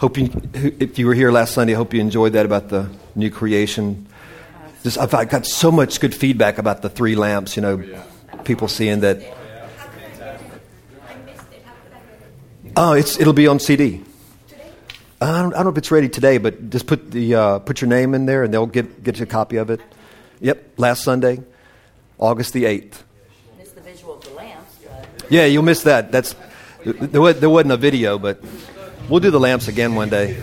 Hope 0.00 0.18
you, 0.18 0.30
if 0.52 0.98
you 0.98 1.06
were 1.06 1.14
here 1.14 1.30
last 1.32 1.54
Sunday, 1.54 1.72
I 1.72 1.76
hope 1.76 1.94
you 1.94 2.00
enjoyed 2.00 2.34
that 2.34 2.44
about 2.44 2.68
the 2.68 2.90
new 3.14 3.30
creation. 3.30 4.06
Just, 4.82 4.98
I've, 4.98 5.14
I 5.14 5.24
got 5.24 5.46
so 5.46 5.70
much 5.72 6.00
good 6.00 6.14
feedback 6.14 6.58
about 6.58 6.82
the 6.82 6.90
three 6.90 7.16
lamps. 7.16 7.56
You 7.56 7.62
know, 7.62 8.04
people 8.44 8.68
seeing 8.68 9.00
that. 9.00 9.22
Oh, 12.76 12.92
it's 12.92 13.18
it'll 13.18 13.32
be 13.32 13.46
on 13.46 13.58
CD. 13.58 14.02
I 15.18 15.40
don't, 15.40 15.54
I 15.54 15.56
don't 15.56 15.64
know 15.64 15.70
if 15.70 15.78
it's 15.78 15.90
ready 15.90 16.10
today, 16.10 16.36
but 16.36 16.68
just 16.68 16.86
put 16.86 17.10
the 17.10 17.34
uh, 17.34 17.58
put 17.60 17.80
your 17.80 17.88
name 17.88 18.12
in 18.12 18.26
there, 18.26 18.44
and 18.44 18.52
they'll 18.52 18.66
get 18.66 19.02
get 19.02 19.16
you 19.16 19.22
a 19.22 19.26
copy 19.26 19.56
of 19.56 19.70
it. 19.70 19.80
Yep, 20.40 20.72
last 20.76 21.02
Sunday, 21.04 21.42
August 22.18 22.52
the 22.52 22.66
eighth. 22.66 23.02
Miss 23.58 23.70
the 23.70 23.80
visual 23.80 24.16
of 24.16 24.24
the 24.24 24.34
lamps, 24.34 24.76
Yeah, 25.30 25.46
you'll 25.46 25.62
miss 25.62 25.84
that. 25.84 26.12
That's 26.12 26.34
there, 26.84 27.22
wa- 27.22 27.32
there 27.32 27.48
wasn't 27.48 27.72
a 27.72 27.78
video, 27.78 28.18
but 28.18 28.44
we'll 29.08 29.20
do 29.20 29.30
the 29.30 29.40
lamps 29.40 29.68
again 29.68 29.94
one 29.94 30.08
day. 30.08 30.42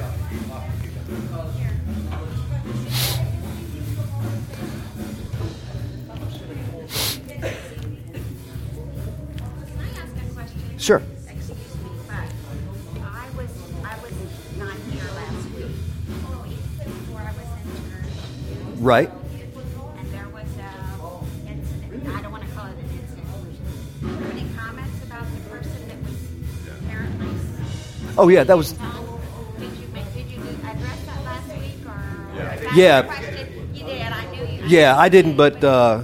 Sure. 10.77 11.01
Excuse 18.81 19.22
Oh 28.17 28.27
yeah, 28.29 28.43
that 28.43 28.57
was 28.57 28.73
Did 28.73 28.81
you 29.61 29.87
did 30.13 30.29
you 30.29 30.41
address 30.63 31.05
that 31.05 31.23
last 31.25 31.49
week 31.49 31.85
or? 31.85 32.75
Yeah. 32.75 33.01
Question? 33.03 33.69
You 33.73 33.85
did. 33.85 34.01
I 34.01 34.31
knew 34.31 34.45
you. 34.45 34.67
yeah. 34.67 34.97
I 34.97 35.09
didn't, 35.09 35.35
but 35.35 35.63
uh, 35.63 36.03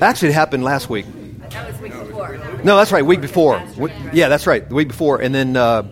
actually, 0.00 0.28
it 0.28 0.34
happened 0.34 0.64
last 0.64 0.90
week. 0.90 1.06
that 1.50 1.72
was 1.72 1.80
week 1.80 1.92
before. 1.92 2.38
No, 2.64 2.76
that's 2.76 2.92
right. 2.92 3.04
Week 3.04 3.20
before. 3.20 3.62
Yeah, 4.12 4.28
that's 4.28 4.46
right. 4.46 4.68
The 4.68 4.74
week 4.74 4.88
before, 4.88 5.20
and 5.20 5.34
then 5.34 5.56
uh, 5.56 5.82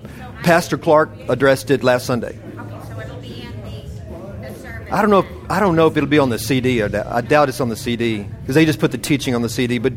Pastor 0.42 0.76
Clark 0.76 1.10
addressed 1.28 1.70
it 1.70 1.82
last 1.84 2.04
Sunday. 2.06 2.38
Okay, 2.58 2.88
so 2.88 3.00
it'll 3.00 3.16
be 3.20 3.42
in 3.42 3.52
the, 3.62 4.48
the 4.48 4.54
service. 4.58 4.88
I 4.92 5.00
don't 5.00 5.10
know. 5.10 5.20
If, 5.20 5.27
I 5.50 5.60
don't 5.60 5.77
know 5.77 5.86
if 5.86 5.96
it'll 5.96 6.08
be 6.08 6.18
on 6.18 6.30
the 6.30 6.38
CD. 6.38 6.82
I 6.82 6.88
doubt, 6.88 7.06
I 7.06 7.20
doubt 7.20 7.48
it's 7.48 7.60
on 7.60 7.68
the 7.68 7.77
CD 7.77 8.24
because 8.24 8.54
they 8.54 8.64
just 8.66 8.78
put 8.78 8.90
the 8.90 8.98
teaching 8.98 9.34
on 9.34 9.42
the 9.42 9.48
CD. 9.48 9.78
But, 9.78 9.92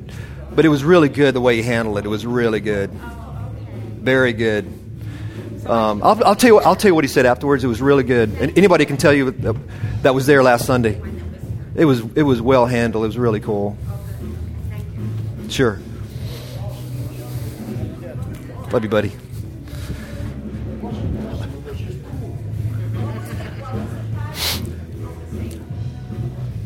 but 0.55 0.65
it 0.65 0.69
was 0.69 0.83
really 0.83 1.09
good 1.09 1.33
the 1.35 1.41
way 1.41 1.57
he 1.57 1.63
handled 1.63 1.97
it. 1.97 2.05
It 2.05 2.09
was 2.09 2.25
really 2.25 2.59
good, 2.59 2.91
very 2.91 4.33
good. 4.33 4.71
Um, 5.66 6.03
I'll, 6.03 6.23
I'll 6.23 6.35
tell 6.35 6.49
you. 6.49 6.59
I'll 6.59 6.75
tell 6.75 6.89
you 6.89 6.95
what 6.95 7.03
he 7.03 7.08
said 7.08 7.25
afterwards. 7.25 7.63
It 7.63 7.67
was 7.67 7.81
really 7.81 8.03
good. 8.03 8.30
And 8.39 8.58
anybody 8.58 8.85
can 8.85 8.97
tell 8.97 9.13
you 9.13 9.31
that, 9.31 10.03
that 10.03 10.16
was 10.16 10.25
there 10.25 10.44
last 10.44 10.66
Sunday. 10.66 11.02
It 11.75 11.85
was. 11.85 12.02
It 12.16 12.23
was 12.23 12.41
well 12.41 12.66
handled. 12.66 13.03
It 13.03 13.08
was 13.08 13.17
really 13.17 13.39
cool. 13.39 13.77
Sure. 15.49 15.80
Love 18.71 18.83
you, 18.83 18.89
buddy. 18.89 19.11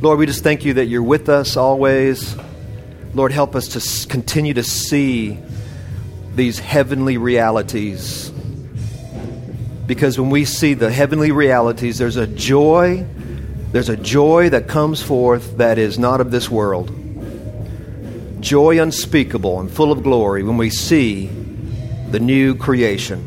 Lord, 0.01 0.17
we 0.17 0.25
just 0.25 0.43
thank 0.43 0.63
you 0.63 0.75
that 0.75 0.85
you're 0.85 1.03
with 1.03 1.27
us 1.27 1.57
always. 1.57 2.35
Lord, 3.13 3.33
help 3.33 3.53
us 3.55 3.69
to 3.69 4.07
continue 4.07 4.53
to 4.53 4.63
see 4.63 5.37
these 6.35 6.57
heavenly 6.57 7.17
realities. 7.17 8.28
Because 9.89 10.19
when 10.19 10.29
we 10.29 10.45
see 10.45 10.75
the 10.75 10.91
heavenly 10.91 11.31
realities, 11.31 11.97
there's 11.97 12.15
a 12.15 12.27
joy, 12.27 13.07
there's 13.71 13.89
a 13.89 13.97
joy 13.97 14.49
that 14.51 14.67
comes 14.67 15.01
forth 15.01 15.57
that 15.57 15.79
is 15.79 15.97
not 15.97 16.21
of 16.21 16.29
this 16.29 16.47
world. 16.47 16.91
Joy 18.39 18.79
unspeakable 18.79 19.59
and 19.59 19.67
full 19.67 19.91
of 19.91 20.03
glory 20.03 20.43
when 20.43 20.57
we 20.57 20.69
see 20.69 21.25
the 22.11 22.19
new 22.19 22.53
creation. 22.53 23.19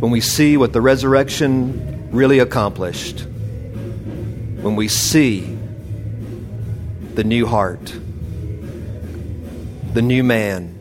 When 0.00 0.10
we 0.10 0.20
see 0.20 0.56
what 0.56 0.72
the 0.72 0.80
resurrection 0.80 2.10
really 2.10 2.40
accomplished 2.40 3.20
when 3.20 4.74
we 4.74 4.88
see 4.88 5.56
the 7.14 7.22
new 7.22 7.46
heart, 7.46 7.96
the 9.92 10.02
new 10.02 10.24
man. 10.24 10.75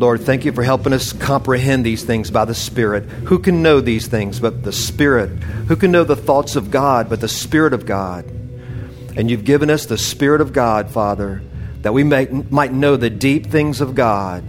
Lord, 0.00 0.22
thank 0.22 0.46
you 0.46 0.52
for 0.52 0.62
helping 0.62 0.94
us 0.94 1.12
comprehend 1.12 1.84
these 1.84 2.04
things 2.04 2.30
by 2.30 2.46
the 2.46 2.54
Spirit. 2.54 3.04
Who 3.04 3.38
can 3.38 3.62
know 3.62 3.82
these 3.82 4.06
things 4.06 4.40
but 4.40 4.62
the 4.62 4.72
Spirit? 4.72 5.28
Who 5.68 5.76
can 5.76 5.92
know 5.92 6.04
the 6.04 6.16
thoughts 6.16 6.56
of 6.56 6.70
God 6.70 7.10
but 7.10 7.20
the 7.20 7.28
Spirit 7.28 7.74
of 7.74 7.84
God? 7.84 8.24
And 8.24 9.30
you've 9.30 9.44
given 9.44 9.68
us 9.68 9.84
the 9.84 9.98
Spirit 9.98 10.40
of 10.40 10.54
God, 10.54 10.90
Father, 10.90 11.42
that 11.82 11.92
we 11.92 12.02
may, 12.02 12.24
might 12.24 12.72
know 12.72 12.96
the 12.96 13.10
deep 13.10 13.48
things 13.48 13.82
of 13.82 13.94
God, 13.94 14.42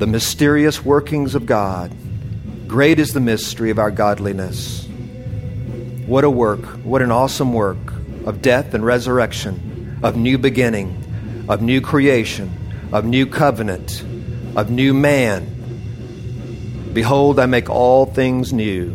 the 0.00 0.08
mysterious 0.08 0.84
workings 0.84 1.36
of 1.36 1.46
God. 1.46 1.92
Great 2.66 2.98
is 2.98 3.12
the 3.12 3.20
mystery 3.20 3.70
of 3.70 3.78
our 3.78 3.92
godliness. 3.92 4.88
What 6.06 6.24
a 6.24 6.30
work, 6.30 6.64
what 6.82 7.00
an 7.00 7.12
awesome 7.12 7.52
work 7.52 7.92
of 8.26 8.42
death 8.42 8.74
and 8.74 8.84
resurrection, 8.84 10.00
of 10.02 10.16
new 10.16 10.36
beginning, 10.36 11.44
of 11.48 11.62
new 11.62 11.80
creation, 11.80 12.50
of 12.90 13.04
new 13.04 13.24
covenant, 13.24 14.02
of 14.56 14.70
new 14.70 14.94
man. 14.94 16.90
Behold, 16.92 17.38
I 17.38 17.46
make 17.46 17.70
all 17.70 18.06
things 18.06 18.52
new. 18.52 18.90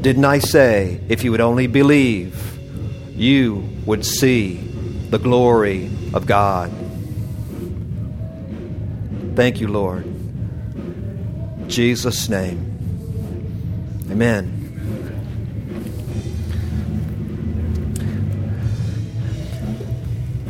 Didn't 0.00 0.24
I 0.24 0.38
say, 0.38 1.00
if 1.08 1.24
you 1.24 1.30
would 1.30 1.40
only 1.40 1.66
believe, 1.66 2.58
you 3.16 3.66
would 3.86 4.04
see 4.04 4.56
the 5.10 5.18
glory 5.18 5.90
of 6.12 6.26
God? 6.26 6.70
Thank 9.34 9.60
you, 9.60 9.68
Lord. 9.68 10.04
In 10.04 11.64
Jesus' 11.68 12.28
name. 12.28 12.70
Amen. 14.10 14.53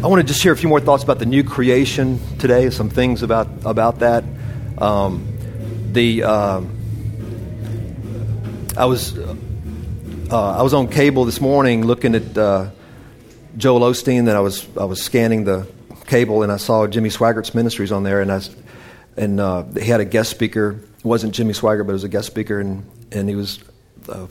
I 0.05 0.07
want 0.07 0.21
to 0.21 0.27
just 0.29 0.43
share 0.43 0.53
a 0.53 0.57
few 0.57 0.69
more 0.69 0.81
thoughts 0.81 1.03
about 1.03 1.19
the 1.19 1.25
new 1.25 1.43
creation 1.43 2.21
today. 2.37 2.69
Some 2.69 2.91
things 2.91 3.23
about 3.23 3.49
about 3.65 4.01
that. 4.01 4.23
Um, 4.77 5.27
the 5.93 6.25
um 6.25 6.77
I 8.77 8.85
was 8.85 9.17
uh, 9.17 9.35
I 10.31 10.61
was 10.61 10.75
on 10.75 10.89
cable 10.89 11.25
this 11.25 11.41
morning 11.41 11.87
looking 11.87 12.15
at 12.15 12.37
uh, 12.37 12.69
Joel 13.57 13.81
Osteen. 13.81 14.19
And 14.19 14.33
I 14.33 14.41
was 14.41 14.69
I 14.77 14.85
was 14.85 15.01
scanning 15.01 15.45
the 15.45 15.67
cable 16.07 16.43
and 16.43 16.53
I 16.53 16.59
saw 16.59 16.87
Jimmy 16.87 17.09
Swaggart's 17.09 17.55
ministries 17.55 17.91
on 17.91 18.03
there, 18.03 18.21
and 18.21 18.31
I 18.31 18.43
and 19.17 19.41
uh, 19.41 19.63
he 19.73 19.87
had 19.87 20.01
a 20.01 20.05
guest 20.05 20.31
speaker. 20.31 20.81
It 20.99 21.05
wasn't 21.07 21.35
Jimmy 21.35 21.55
Swaggart, 21.55 21.87
but 21.87 21.93
it 21.93 22.01
was 22.01 22.05
a 22.05 22.11
guest 22.11 22.27
speaker, 22.27 22.61
and 22.61 22.85
and 23.11 23.27
he 23.27 23.37
was 23.37 23.59
uh, 24.11 24.27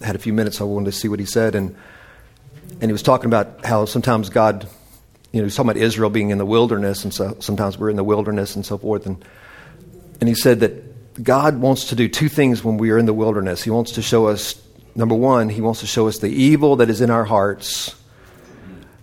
had 0.00 0.14
a 0.14 0.20
few 0.20 0.32
minutes. 0.32 0.60
I 0.60 0.64
wanted 0.64 0.92
to 0.92 0.96
see 0.96 1.08
what 1.08 1.18
he 1.18 1.26
said, 1.26 1.56
and 1.56 1.74
and 2.80 2.84
he 2.84 2.92
was 2.92 3.02
talking 3.02 3.26
about 3.26 3.64
how 3.64 3.84
sometimes 3.84 4.30
God, 4.30 4.68
you 5.32 5.40
know, 5.40 5.42
he 5.42 5.44
was 5.44 5.56
talking 5.56 5.70
about 5.70 5.82
Israel 5.82 6.10
being 6.10 6.30
in 6.30 6.38
the 6.38 6.46
wilderness, 6.46 7.04
and 7.04 7.12
so 7.12 7.36
sometimes 7.40 7.78
we're 7.78 7.90
in 7.90 7.96
the 7.96 8.04
wilderness 8.04 8.56
and 8.56 8.64
so 8.64 8.78
forth, 8.78 9.06
and 9.06 9.22
and 10.20 10.28
he 10.28 10.34
said 10.34 10.60
that 10.60 11.22
God 11.22 11.58
wants 11.58 11.86
to 11.86 11.96
do 11.96 12.08
two 12.08 12.28
things 12.28 12.62
when 12.62 12.76
we 12.76 12.90
are 12.90 12.98
in 12.98 13.06
the 13.06 13.14
wilderness. 13.14 13.62
He 13.62 13.70
wants 13.70 13.92
to 13.92 14.02
show 14.02 14.26
us, 14.28 14.60
number 14.94 15.14
one, 15.14 15.48
he 15.48 15.60
wants 15.60 15.80
to 15.80 15.86
show 15.86 16.08
us 16.08 16.18
the 16.18 16.28
evil 16.28 16.76
that 16.76 16.90
is 16.90 17.00
in 17.00 17.10
our 17.10 17.24
hearts. 17.24 17.94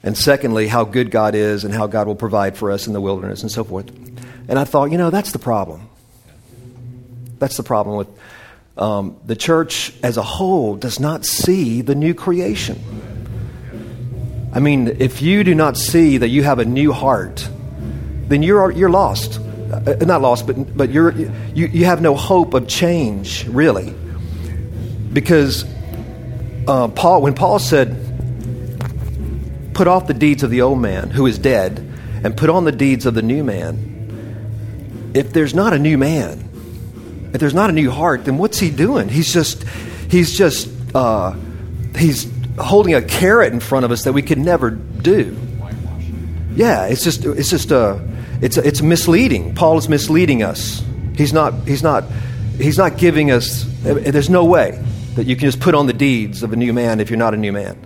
And 0.04 0.18
secondly, 0.18 0.68
how 0.68 0.84
good 0.86 1.10
God 1.10 1.36
is 1.36 1.64
and 1.64 1.74
how 1.74 1.88
God 1.88 2.08
will 2.08 2.16
provide 2.16 2.58
for 2.58 2.72
us 2.72 2.88
in 2.88 2.94
the 2.94 3.02
wilderness 3.02 3.42
and 3.42 3.52
so 3.52 3.64
forth. 3.64 3.90
And 4.48 4.60
I 4.60 4.64
thought, 4.64 4.92
you 4.92 4.98
know, 4.98 5.10
that's 5.10 5.32
the 5.32 5.40
problem. 5.40 5.90
That's 7.40 7.58
the 7.58 7.64
problem 7.64 7.98
with 7.98 8.08
um, 8.78 9.18
the 9.26 9.36
church 9.36 9.94
as 10.04 10.18
a 10.18 10.24
whole 10.24 10.76
does 10.76 11.00
not 11.00 11.26
see 11.26 11.82
the 11.82 11.96
new 11.96 12.14
creation. 12.14 12.82
I 14.56 14.60
mean, 14.60 14.88
if 15.00 15.22
you 15.22 15.44
do 15.44 15.54
not 15.54 15.76
see 15.76 16.18
that 16.18 16.30
you 16.30 16.44
have 16.44 16.60
a 16.60 16.66
new 16.66 16.94
heart, 16.94 17.50
then 18.30 18.42
you're, 18.42 18.72
you're 18.72 18.90
lost. 18.90 19.38
Uh, 19.40 19.96
not 20.02 20.22
lost, 20.22 20.48
but, 20.48 20.78
but 20.78 20.90
you're, 20.90 21.12
you, 21.12 21.68
you 21.68 21.84
have 21.84 22.02
no 22.02 22.16
hope 22.16 22.54
of 22.54 22.66
change, 22.66 23.46
really. 23.50 23.94
Because 25.12 25.66
uh, 26.70 26.88
Paul, 26.88 27.22
when 27.22 27.34
Paul 27.34 27.60
said, 27.60 28.02
put 29.74 29.88
off 29.90 30.08
the 30.08 30.14
deeds 30.14 30.42
of 30.42 30.52
the 30.52 30.62
old 30.62 30.80
man 30.80 31.10
who 31.10 31.26
is 31.26 31.38
dead 31.38 31.80
and 32.24 32.38
put 32.38 32.50
on 32.50 32.64
the 32.64 32.72
deeds 32.72 33.06
of 33.06 33.14
the 33.14 33.22
new 33.22 33.44
man, 33.44 35.12
if 35.14 35.34
there's 35.34 35.54
not 35.54 35.74
a 35.74 35.80
new 35.80 35.98
man, 35.98 37.30
if 37.34 37.42
there's 37.42 37.54
not 37.54 37.70
a 37.70 37.74
new 37.74 37.92
heart, 37.92 38.24
then 38.24 38.38
what's 38.38 38.58
he 38.58 38.72
doing? 38.72 39.10
He's 39.10 39.34
just, 39.34 39.64
he's 40.10 40.38
just, 40.38 40.70
uh, 40.96 41.36
he's 41.98 42.26
holding 42.58 42.94
a 42.94 43.02
carrot 43.02 43.54
in 43.54 43.60
front 43.60 43.86
of 43.86 43.92
us 43.92 44.04
that 44.04 44.14
we 44.14 44.22
could 44.22 44.38
never 44.38 44.72
do. 44.72 45.38
Yeah, 46.56 46.86
it's 46.86 47.04
just 47.04 47.26
it's 47.26 47.50
just 47.50 47.72
uh, 47.72 48.00
it's 48.42 48.58
it's 48.58 48.82
misleading. 48.82 49.56
Paul 49.56 49.78
is 49.78 49.90
misleading 49.90 50.44
us. 50.44 50.84
He's 51.16 51.34
not 51.34 51.54
he's 51.68 51.84
not 51.84 52.06
he's 52.58 52.78
not 52.78 52.98
giving 52.98 53.32
us. 53.32 53.64
There's 53.84 54.30
no 54.30 54.46
way 54.46 54.82
that 55.16 55.26
you 55.26 55.36
can 55.36 55.46
just 55.46 55.60
put 55.60 55.76
on 55.76 55.88
the 55.88 55.94
deeds 55.94 56.44
of 56.44 56.54
a 56.54 56.56
new 56.56 56.74
man 56.74 57.00
if 57.00 57.10
you're 57.10 57.20
not 57.20 57.34
a 57.34 57.38
new 57.38 57.52
man. 57.52 57.78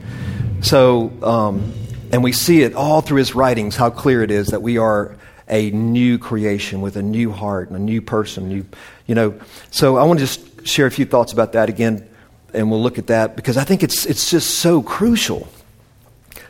So, 0.62 1.12
um, 1.24 1.74
and 2.12 2.24
we 2.24 2.32
see 2.32 2.64
it 2.64 2.74
all 2.76 3.02
through 3.02 3.20
his 3.20 3.36
writings 3.36 3.76
how 3.76 3.90
clear 3.90 4.24
it 4.24 4.32
is 4.32 4.48
that 4.48 4.62
we 4.62 4.78
are 4.78 5.16
a 5.48 5.72
new 5.72 6.18
creation 6.18 6.82
with 6.82 6.96
a 6.96 7.02
new 7.02 7.32
heart 7.32 7.70
and 7.70 7.78
a 7.78 7.82
new 7.82 8.02
person. 8.02 8.50
New, 8.50 8.66
you 9.08 9.16
know. 9.16 9.40
So 9.72 9.98
I 9.98 10.04
want 10.04 10.20
to 10.20 10.26
just 10.26 10.68
share 10.68 10.86
a 10.86 10.92
few 10.92 11.06
thoughts 11.06 11.34
about 11.34 11.54
that 11.54 11.70
again, 11.70 12.08
and 12.54 12.70
we'll 12.70 12.82
look 12.82 12.98
at 12.98 13.08
that 13.08 13.36
because 13.36 13.58
I 13.58 13.64
think 13.64 13.84
it's 13.84 14.06
it's 14.06 14.30
just 14.30 14.60
so 14.60 14.82
crucial 14.82 15.48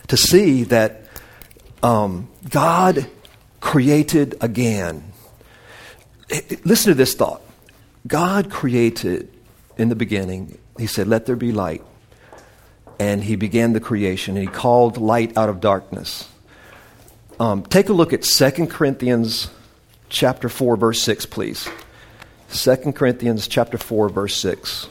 to 0.08 0.18
see 0.18 0.64
that 0.66 1.04
um, 1.84 2.30
God 2.50 3.08
created 3.62 4.36
again. 4.42 5.12
Listen 6.64 6.92
to 6.92 6.96
this 6.96 7.16
thought. 7.16 7.42
God 8.08 8.50
created 8.50 9.30
in 9.78 9.90
the 9.90 9.96
beginning. 9.96 10.58
He 10.78 10.88
said, 10.88 11.08
"Let 11.08 11.26
there 11.26 11.36
be 11.36 11.52
light." 11.52 11.84
and 13.00 13.24
he 13.24 13.38
began 13.38 13.72
the 13.74 13.80
creation 13.80 14.36
and 14.36 14.46
he 14.46 14.54
called 14.54 14.98
light 14.98 15.36
out 15.38 15.50
of 15.50 15.62
darkness. 15.62 16.28
Um, 17.40 17.64
take 17.64 17.88
a 17.88 17.94
look 17.94 18.12
at 18.12 18.24
2 18.24 18.68
Corinthians 18.68 19.50
chapter 20.10 20.50
4 20.50 20.76
verse 20.76 21.02
6 21.02 21.26
please. 21.28 21.70
2 22.52 22.92
Corinthians 22.92 23.48
chapter 23.48 23.78
4 23.78 24.10
verse 24.10 24.36
6. 24.36 24.90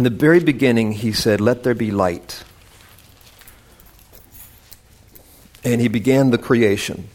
In 0.00 0.04
the 0.04 0.08
very 0.08 0.40
beginning 0.40 0.92
he 0.92 1.12
said, 1.12 1.42
"Let 1.42 1.62
there 1.62 1.74
be 1.74 1.90
light." 1.90 2.42
And 5.62 5.78
he 5.78 5.88
began 5.88 6.30
the 6.30 6.38
creation. 6.38 7.08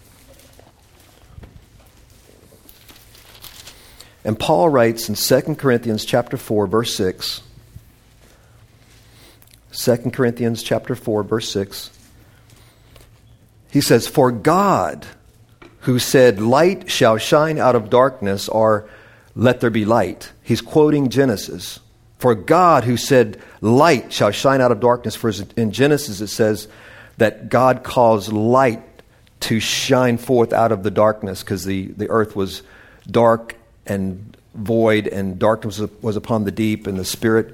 And 4.24 4.38
Paul 4.38 4.70
writes 4.70 5.10
in 5.10 5.16
2 5.16 5.56
Corinthians 5.58 6.06
chapter 6.06 6.38
4 6.38 6.68
verse 6.68 6.96
6 6.96 7.42
2 9.72 10.12
Corinthians 10.12 10.62
chapter 10.62 10.94
4 10.94 11.24
verse 11.24 11.50
6. 11.50 11.90
He 13.72 13.82
says, 13.82 14.06
"For 14.06 14.32
God, 14.32 15.08
who 15.80 15.98
said, 15.98 16.40
light 16.40 16.92
shall 16.92 17.18
shine 17.18 17.58
out 17.58 17.76
of 17.76 17.90
darkness 17.90 18.48
or 18.48 18.88
let 19.36 19.60
there 19.60 19.72
be 19.72 19.86
light." 19.86 20.34
He's 20.44 20.62
quoting 20.62 21.10
Genesis. 21.10 21.80
For 22.25 22.33
God, 22.33 22.86
who 22.86 22.98
said, 22.98 23.39
light 23.62 24.12
shall 24.12 24.31
shine 24.31 24.60
out 24.60 24.72
of 24.72 24.80
darkness, 24.80 25.16
for 25.16 25.31
in 25.56 25.72
Genesis 25.72 26.22
it 26.22 26.30
says 26.30 26.68
that 27.18 27.50
God 27.50 27.83
caused 27.83 28.33
light 28.33 28.81
to 29.42 29.60
shine 29.60 30.18
forth 30.18 30.51
out 30.51 30.72
of 30.72 30.81
the 30.81 30.89
darkness 30.89 31.44
because 31.44 31.66
the, 31.66 31.86
the 31.89 32.10
earth 32.10 32.36
was 32.36 32.63
dark 33.06 33.56
and 33.86 34.36
void 34.56 35.06
and 35.06 35.38
darkness 35.38 35.80
was, 36.01 36.16
upon 36.16 36.45
the 36.45 36.51
deep 36.51 36.88
and 36.88 36.98
the 36.98 37.06
spirit 37.06 37.54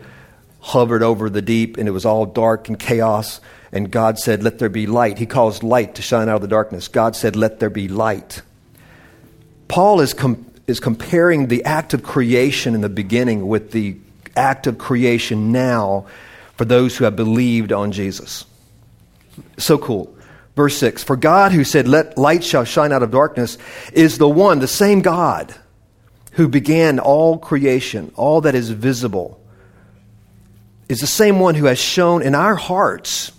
hovered 0.62 1.03
over 1.03 1.29
the 1.29 1.41
deep 1.41 1.75
and 1.75 1.89
it 1.89 1.91
was 1.91 2.06
all 2.06 2.25
dark 2.25 2.69
and 2.69 2.79
chaos. 2.79 3.41
And 3.73 3.91
God 3.91 4.19
said, 4.19 4.41
Let 4.41 4.59
there 4.59 4.69
be 4.69 4.88
light. 4.88 5.18
He 5.18 5.25
caused 5.25 5.63
light 5.63 5.95
to 5.95 6.01
shine 6.01 6.29
out 6.29 6.35
of 6.35 6.41
the 6.44 6.47
darkness. 6.47 6.88
God 6.88 7.18
said, 7.18 7.35
Let 7.35 7.59
there 7.59 7.69
be 7.69 7.89
light. 7.89 8.41
Paul 9.68 10.00
is, 10.00 10.13
com- 10.13 10.50
is 10.65 10.79
comparing 10.79 11.47
the 11.47 11.65
act 11.65 11.94
of 11.94 12.03
creation 12.03 12.73
in 12.73 12.79
the 12.79 12.88
beginning 12.88 13.50
with 13.50 13.73
the 13.73 13.97
act 14.36 14.68
of 14.68 14.78
creation 14.78 15.51
now 15.51 16.06
for 16.56 16.66
those 16.66 16.98
who 16.98 17.06
have 17.06 17.16
believed 17.16 17.72
on 17.72 17.92
Jesus. 17.92 18.45
So 19.57 19.78
cool. 19.78 20.16
Verse 20.56 20.78
6 20.78 21.04
For 21.04 21.16
God, 21.16 21.51
who 21.51 21.63
said, 21.63 21.88
Let 21.88 22.18
light 22.18 22.44
shall 22.44 22.66
shine 22.66 22.92
out 22.92 23.04
of 23.04 23.12
darkness, 23.12 23.57
is 23.94 24.18
the 24.18 24.30
one, 24.30 24.60
the 24.60 24.68
same 24.68 25.01
God, 25.01 25.54
who 26.33 26.48
began 26.48 27.00
all 27.00 27.38
creation, 27.38 28.12
all 28.16 28.42
that 28.42 28.56
is 28.56 28.69
visible 28.69 29.42
is 30.92 31.00
the 31.00 31.07
same 31.07 31.39
one 31.39 31.56
who 31.56 31.68
has 31.68 31.80
shown 31.80 32.22
in 32.22 32.36
our 32.36 32.56
hearts 32.56 33.31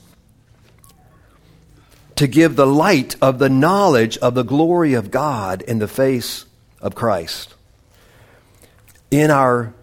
to 2.17 2.27
give 2.27 2.57
the 2.57 2.67
light 2.67 3.15
of 3.21 3.39
the 3.39 3.51
knowledge 3.51 4.17
of 4.19 4.35
the 4.35 4.43
glory 4.43 4.95
of 4.95 5.11
God 5.11 5.61
in 5.61 5.79
the 5.79 5.87
face 5.87 6.47
of 6.81 6.95
Christ. 6.95 7.55
In 9.11 9.31
our 9.31 9.75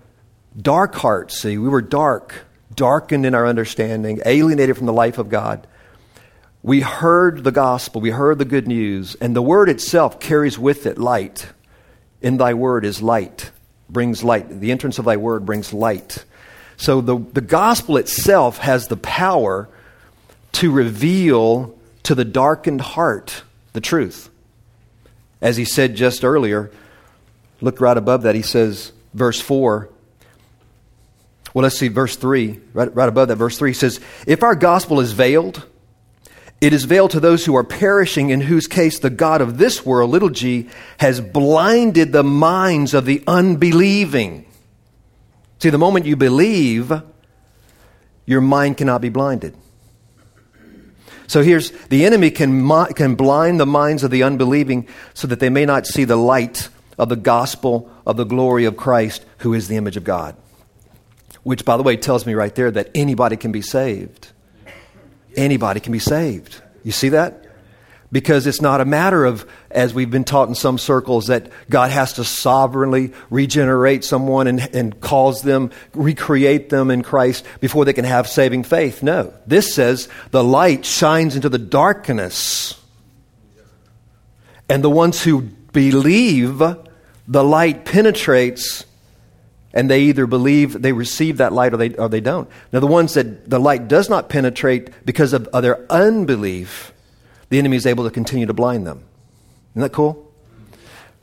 dark 0.60 0.96
hearts, 0.96 1.40
see, 1.40 1.58
we 1.58 1.70
were 1.70 1.82
dark, 1.82 2.46
darkened 2.76 3.26
in 3.26 3.36
our 3.36 3.46
understanding, 3.46 4.22
alienated 4.26 4.78
from 4.78 4.86
the 4.86 4.94
life 4.94 5.18
of 5.18 5.30
God. 5.30 5.68
We 6.62 6.82
heard 6.82 7.44
the 7.44 7.52
gospel, 7.52 8.02
we 8.02 8.10
heard 8.10 8.38
the 8.38 8.46
good 8.46 8.68
news, 8.68 9.16
and 9.16 9.36
the 9.36 9.42
word 9.42 9.70
itself 9.70 10.20
carries 10.20 10.60
with 10.60 10.86
it 10.86 10.98
light. 10.98 11.48
In 12.22 12.38
thy 12.38 12.54
word 12.54 12.84
is 12.84 13.02
light, 13.02 13.52
brings 13.90 14.24
light. 14.24 14.50
The 14.50 14.72
entrance 14.72 15.00
of 15.00 15.06
thy 15.06 15.18
word 15.18 15.46
brings 15.46 15.72
light. 15.72 16.26
So 16.76 17.02
the, 17.02 17.18
the 17.18 17.42
gospel 17.42 17.98
itself 17.98 18.58
has 18.58 18.88
the 18.88 18.98
power 18.98 19.70
to 20.54 20.72
reveal 20.72 21.78
to 22.04 22.16
the 22.16 22.26
darkened 22.26 22.82
heart 22.82 23.44
the 23.74 23.82
truth. 23.82 24.30
As 25.42 25.58
he 25.58 25.66
said 25.66 25.96
just 25.96 26.26
earlier, 26.26 26.72
look 27.62 27.80
right 27.80 27.98
above 27.98 28.24
that, 28.24 28.36
he 28.36 28.42
says, 28.42 28.92
verse 29.14 29.40
4. 29.40 29.90
Well, 31.54 31.64
let's 31.64 31.78
see, 31.78 31.88
verse 31.88 32.16
3, 32.16 32.60
right, 32.74 32.94
right 32.96 33.10
above 33.10 33.28
that, 33.30 33.36
verse 33.36 33.58
3 33.58 33.74
says, 33.74 34.00
If 34.28 34.44
our 34.44 34.56
gospel 34.56 35.00
is 35.00 35.14
veiled, 35.14 35.66
it 36.62 36.74
is 36.74 36.86
veiled 36.86 37.12
to 37.12 37.20
those 37.20 37.46
who 37.46 37.56
are 37.56 37.64
perishing, 37.64 38.30
in 38.30 38.42
whose 38.42 38.68
case 38.68 39.00
the 39.00 39.10
God 39.10 39.42
of 39.42 39.58
this 39.58 39.86
world, 39.86 40.12
little 40.12 40.30
g, 40.30 40.70
has 41.00 41.22
blinded 41.22 42.12
the 42.12 42.24
minds 42.24 42.94
of 42.94 43.06
the 43.06 43.24
unbelieving 43.26 44.46
See, 45.60 45.70
the 45.70 45.78
moment 45.78 46.06
you 46.06 46.16
believe, 46.16 46.92
your 48.26 48.40
mind 48.40 48.78
cannot 48.78 49.02
be 49.02 49.10
blinded. 49.10 49.56
So 51.28 51.44
here's 51.44 51.72
the 51.88 52.06
enemy 52.06 52.32
can, 52.32 52.68
can 52.94 53.16
blind 53.16 53.60
the 53.60 53.66
minds 53.66 54.04
of 54.04 54.10
the 54.10 54.24
unbelieving 54.24 54.88
so 55.14 55.28
that 55.28 55.42
they 55.42 55.50
may 55.50 55.66
not 55.66 55.86
see 55.86 56.06
the 56.06 56.16
light 56.16 56.70
of 56.98 57.10
the 57.10 57.18
gospel 57.18 57.92
of 58.08 58.16
the 58.16 58.24
glory 58.24 58.66
of 58.66 58.78
Christ, 58.78 59.26
who 59.40 59.54
is 59.54 59.68
the 59.68 59.76
image 59.76 59.98
of 59.98 60.06
God. 60.06 60.36
Which, 61.50 61.66
by 61.66 61.78
the 61.78 61.82
way, 61.82 61.98
tells 61.98 62.28
me 62.28 62.36
right 62.36 62.54
there 62.54 62.70
that 62.70 62.92
anybody 62.94 63.36
can 63.36 63.52
be 63.52 63.64
saved. 63.64 64.28
Anybody 65.36 65.80
can 65.80 65.92
be 65.92 65.98
saved. 65.98 66.62
You 66.84 66.92
see 66.92 67.10
that? 67.10 67.44
Because 68.12 68.46
it's 68.46 68.62
not 68.62 68.82
a 68.82 68.86
matter 68.86 69.26
of, 69.26 69.50
as 69.72 69.92
we've 69.92 70.12
been 70.12 70.26
taught 70.26 70.48
in 70.48 70.54
some 70.54 70.78
circles, 70.78 71.26
that 71.26 71.52
God 71.68 71.90
has 71.90 72.14
to 72.14 72.24
sovereignly 72.24 73.14
regenerate 73.32 74.04
someone 74.04 74.46
and, 74.46 74.60
and 74.76 75.02
cause 75.02 75.42
them, 75.42 75.72
recreate 75.96 76.70
them 76.70 76.92
in 76.92 77.02
Christ 77.02 77.44
before 77.60 77.84
they 77.84 77.94
can 77.94 78.06
have 78.06 78.28
saving 78.28 78.64
faith. 78.64 79.02
No. 79.02 79.34
This 79.48 79.74
says 79.74 80.08
the 80.30 80.44
light 80.44 80.86
shines 80.86 81.36
into 81.36 81.50
the 81.50 81.58
darkness. 81.58 82.80
And 84.70 84.84
the 84.84 84.90
ones 84.92 85.24
who 85.24 85.42
believe, 85.42 86.60
the 86.60 87.44
light 87.44 87.86
penetrates 87.86 88.86
and 89.74 89.90
they 89.90 90.02
either 90.02 90.26
believe 90.26 90.82
they 90.82 90.92
receive 90.92 91.38
that 91.38 91.54
light 91.54 91.74
or 91.74 91.78
they, 91.78 91.96
or 91.96 92.10
they 92.10 92.22
don't. 92.22 92.50
Now, 92.72 92.80
the 92.80 92.88
ones 92.88 93.14
that 93.14 93.50
the 93.50 93.60
light 93.60 93.88
does 93.88 94.10
not 94.10 94.30
penetrate 94.30 95.06
because 95.06 95.34
of, 95.34 95.48
of 95.48 95.62
their 95.64 95.86
unbelief, 95.92 96.92
the 97.50 97.60
enemy 97.60 97.78
is 97.78 97.86
able 97.86 98.04
to 98.06 98.12
continue 98.12 98.46
to 98.46 98.54
blind 98.54 98.88
them. 98.88 99.04
Isn't 99.74 99.84
that 99.84 99.94
cool? 99.94 100.32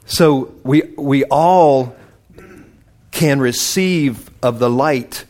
So 0.06 0.54
we, 0.62 0.82
we 0.96 1.24
all 1.24 1.96
can 3.10 3.40
receive 3.40 4.30
of 4.42 4.58
the 4.58 4.70
light 4.70 5.24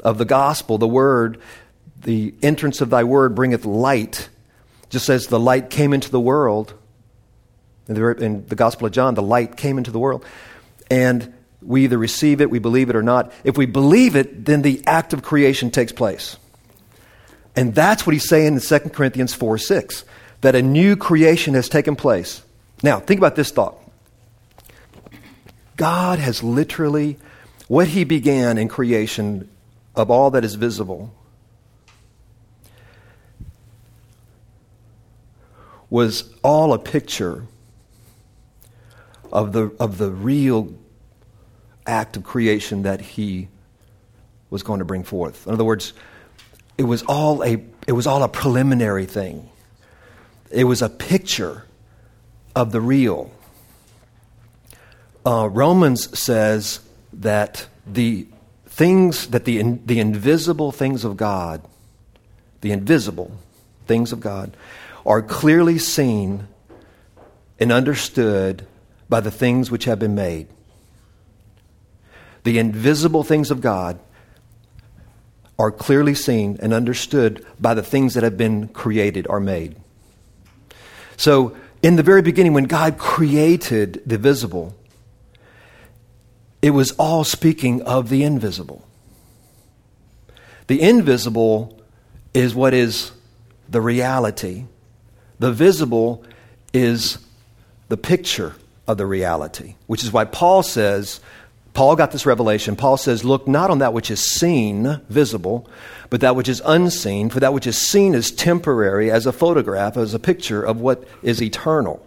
of 0.00 0.18
the 0.18 0.24
gospel, 0.24 0.78
the 0.78 0.88
word, 0.88 1.40
the 2.00 2.34
entrance 2.42 2.80
of 2.80 2.90
thy 2.90 3.04
word 3.04 3.34
bringeth 3.34 3.64
light. 3.64 4.28
Just 4.88 5.08
as 5.08 5.26
the 5.26 5.38
light 5.40 5.70
came 5.70 5.92
into 5.92 6.10
the 6.10 6.20
world, 6.20 6.74
in 7.88 7.94
the, 7.94 8.08
in 8.10 8.46
the 8.46 8.54
Gospel 8.54 8.86
of 8.86 8.92
John, 8.92 9.14
the 9.14 9.22
light 9.22 9.56
came 9.56 9.78
into 9.78 9.90
the 9.90 9.98
world. 9.98 10.24
And 10.90 11.32
we 11.64 11.84
either 11.84 11.98
receive 11.98 12.40
it, 12.40 12.50
we 12.50 12.58
believe 12.58 12.90
it 12.90 12.96
or 12.96 13.02
not. 13.02 13.32
If 13.44 13.56
we 13.56 13.66
believe 13.66 14.16
it, 14.16 14.44
then 14.44 14.62
the 14.62 14.82
act 14.86 15.12
of 15.12 15.22
creation 15.22 15.70
takes 15.70 15.92
place. 15.92 16.36
And 17.54 17.74
that's 17.74 18.06
what 18.06 18.12
he's 18.12 18.28
saying 18.28 18.54
in 18.54 18.60
2 18.60 18.78
Corinthians 18.90 19.34
4 19.34 19.58
6, 19.58 20.04
that 20.40 20.54
a 20.54 20.62
new 20.62 20.96
creation 20.96 21.54
has 21.54 21.68
taken 21.68 21.96
place. 21.96 22.42
Now, 22.82 22.98
think 22.98 23.18
about 23.18 23.36
this 23.36 23.50
thought. 23.50 23.78
God 25.76 26.18
has 26.18 26.42
literally, 26.42 27.18
what 27.68 27.88
he 27.88 28.04
began 28.04 28.58
in 28.58 28.68
creation 28.68 29.48
of 29.94 30.10
all 30.10 30.30
that 30.30 30.44
is 30.44 30.54
visible, 30.54 31.14
was 35.90 36.32
all 36.42 36.72
a 36.72 36.78
picture 36.78 37.44
of 39.30 39.52
the, 39.52 39.70
of 39.78 39.98
the 39.98 40.10
real 40.10 40.72
act 41.86 42.16
of 42.16 42.24
creation 42.24 42.82
that 42.82 43.00
he 43.00 43.48
was 44.50 44.62
going 44.62 44.78
to 44.78 44.84
bring 44.84 45.04
forth. 45.04 45.46
In 45.46 45.54
other 45.54 45.64
words, 45.64 45.92
it 46.78 46.84
was 46.84 47.02
all 47.02 47.42
a, 47.42 47.62
it 47.86 47.92
was 47.92 48.06
all 48.06 48.22
a 48.22 48.28
preliminary 48.28 49.06
thing. 49.06 49.48
it 50.50 50.64
was 50.64 50.82
a 50.82 50.88
picture 50.88 51.64
of 52.54 52.72
the 52.72 52.80
real. 52.80 53.30
Uh, 55.24 55.48
Romans 55.50 56.18
says 56.18 56.80
that 57.12 57.66
the 57.86 58.26
things, 58.66 59.28
that 59.28 59.44
the, 59.44 59.58
in, 59.58 59.84
the 59.86 60.00
invisible 60.00 60.72
things 60.72 61.04
of 61.04 61.16
God, 61.16 61.62
the 62.60 62.72
invisible 62.72 63.32
things 63.86 64.12
of 64.12 64.20
God, 64.20 64.56
are 65.06 65.22
clearly 65.22 65.78
seen 65.78 66.46
and 67.58 67.72
understood 67.72 68.66
by 69.08 69.20
the 69.20 69.30
things 69.30 69.70
which 69.70 69.84
have 69.84 69.98
been 69.98 70.14
made. 70.14 70.48
The 72.44 72.58
invisible 72.58 73.22
things 73.22 73.50
of 73.50 73.60
God 73.60 73.98
are 75.58 75.70
clearly 75.70 76.14
seen 76.14 76.58
and 76.60 76.72
understood 76.72 77.46
by 77.60 77.74
the 77.74 77.82
things 77.82 78.14
that 78.14 78.24
have 78.24 78.36
been 78.36 78.68
created 78.68 79.26
or 79.28 79.38
made. 79.38 79.76
So, 81.16 81.56
in 81.82 81.96
the 81.96 82.02
very 82.02 82.22
beginning, 82.22 82.52
when 82.52 82.64
God 82.64 82.98
created 82.98 84.02
the 84.06 84.18
visible, 84.18 84.74
it 86.62 86.70
was 86.70 86.92
all 86.92 87.24
speaking 87.24 87.82
of 87.82 88.08
the 88.08 88.22
invisible. 88.22 88.86
The 90.68 90.80
invisible 90.80 91.80
is 92.32 92.54
what 92.54 92.72
is 92.72 93.12
the 93.68 93.80
reality, 93.80 94.66
the 95.38 95.52
visible 95.52 96.24
is 96.72 97.18
the 97.88 97.96
picture 97.96 98.54
of 98.86 98.96
the 98.96 99.06
reality, 99.06 99.74
which 99.86 100.04
is 100.04 100.12
why 100.12 100.24
Paul 100.24 100.62
says, 100.62 101.20
Paul 101.74 101.96
got 101.96 102.10
this 102.10 102.26
revelation. 102.26 102.76
Paul 102.76 102.96
says, 102.96 103.24
Look 103.24 103.48
not 103.48 103.70
on 103.70 103.78
that 103.78 103.94
which 103.94 104.10
is 104.10 104.20
seen, 104.20 105.00
visible, 105.08 105.68
but 106.10 106.20
that 106.20 106.36
which 106.36 106.48
is 106.48 106.60
unseen, 106.64 107.30
for 107.30 107.40
that 107.40 107.54
which 107.54 107.66
is 107.66 107.78
seen 107.78 108.14
is 108.14 108.30
temporary, 108.30 109.10
as 109.10 109.26
a 109.26 109.32
photograph, 109.32 109.96
as 109.96 110.12
a 110.12 110.18
picture 110.18 110.62
of 110.62 110.80
what 110.80 111.04
is 111.22 111.42
eternal. 111.42 112.06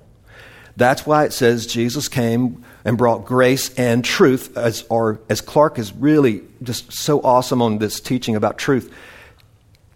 That's 0.78 1.06
why 1.06 1.24
it 1.24 1.34
says 1.34 1.66
Jesus 1.66 2.08
came 2.08 2.64
and 2.84 2.98
brought 2.98 3.26
grace 3.26 3.74
and 3.76 4.04
truth, 4.04 4.56
as, 4.58 4.86
or, 4.90 5.20
as 5.30 5.42
Clark 5.42 5.80
is 5.80 5.94
really 5.94 6.44
just 6.62 6.94
so 6.94 7.22
awesome 7.22 7.62
on 7.62 7.78
this 7.80 8.00
teaching 8.00 8.36
about 8.36 8.58
truth. 8.58 8.94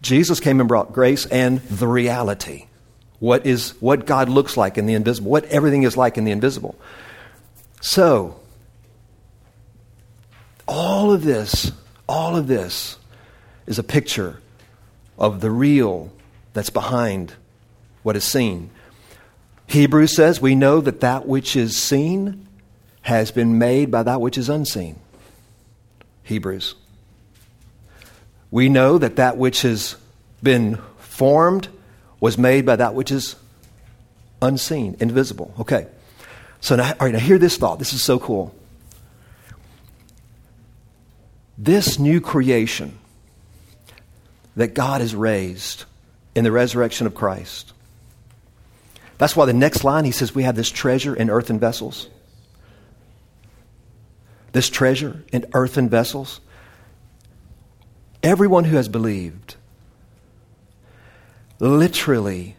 Jesus 0.01 0.39
came 0.39 0.59
and 0.59 0.69
brought 0.69 0.93
grace 0.93 1.25
and 1.25 1.59
the 1.59 1.87
reality. 1.87 2.65
What, 3.19 3.45
is, 3.45 3.71
what 3.81 4.05
God 4.05 4.29
looks 4.29 4.55
like 4.55 4.77
in 4.77 4.85
the 4.85 4.93
invisible, 4.93 5.29
what 5.29 5.43
everything 5.45 5.83
is 5.83 5.97
like 5.97 6.17
in 6.17 6.23
the 6.23 6.31
invisible. 6.31 6.79
So, 7.81 8.38
all 10.69 11.11
of 11.11 11.23
this, 11.23 11.71
all 12.07 12.37
of 12.37 12.47
this 12.47 12.95
is 13.65 13.79
a 13.79 13.83
picture 13.83 14.39
of 15.17 15.41
the 15.41 15.49
real 15.49 16.11
that's 16.53 16.69
behind 16.69 17.33
what 18.03 18.15
is 18.15 18.23
seen. 18.23 18.69
Hebrews 19.67 20.15
says 20.15 20.39
we 20.39 20.55
know 20.55 20.79
that 20.79 21.01
that 21.01 21.27
which 21.27 21.55
is 21.55 21.75
seen 21.75 22.47
has 23.01 23.31
been 23.31 23.57
made 23.57 23.89
by 23.89 24.03
that 24.03 24.21
which 24.21 24.37
is 24.37 24.47
unseen. 24.47 24.99
Hebrews. 26.23 26.75
We 28.51 28.69
know 28.69 28.99
that 28.99 29.15
that 29.15 29.37
which 29.37 29.63
has 29.63 29.95
been 30.41 30.79
formed 30.99 31.67
was 32.19 32.37
made 32.37 32.65
by 32.65 32.75
that 32.75 32.93
which 32.93 33.11
is 33.11 33.35
unseen, 34.41 34.97
invisible. 34.99 35.53
Okay. 35.59 35.87
So 36.61 36.75
now, 36.75 36.91
all 36.91 37.07
right, 37.07 37.13
now 37.13 37.19
hear 37.19 37.39
this 37.39 37.57
thought. 37.57 37.79
This 37.79 37.93
is 37.93 38.03
so 38.03 38.19
cool. 38.19 38.53
This 41.59 41.99
new 41.99 42.21
creation 42.21 42.97
that 44.55 44.73
God 44.73 45.01
has 45.01 45.13
raised 45.13 45.85
in 46.33 46.43
the 46.43 46.51
resurrection 46.51 47.05
of 47.05 47.13
Christ 47.13 47.73
that's 49.19 49.35
why 49.35 49.45
the 49.45 49.53
next 49.53 49.83
line 49.83 50.05
he 50.05 50.11
says 50.11 50.33
we 50.33 50.43
have 50.43 50.55
this 50.55 50.69
treasure 50.69 51.13
in 51.13 51.29
earthen 51.29 51.59
vessels. 51.59 52.09
This 54.53 54.69
treasure 54.69 55.25
in 55.33 55.45
earthen 55.53 55.89
vessels. 55.89 56.39
Everyone 58.23 58.63
who 58.63 58.77
has 58.77 58.87
believed 58.87 59.57
literally, 61.59 62.55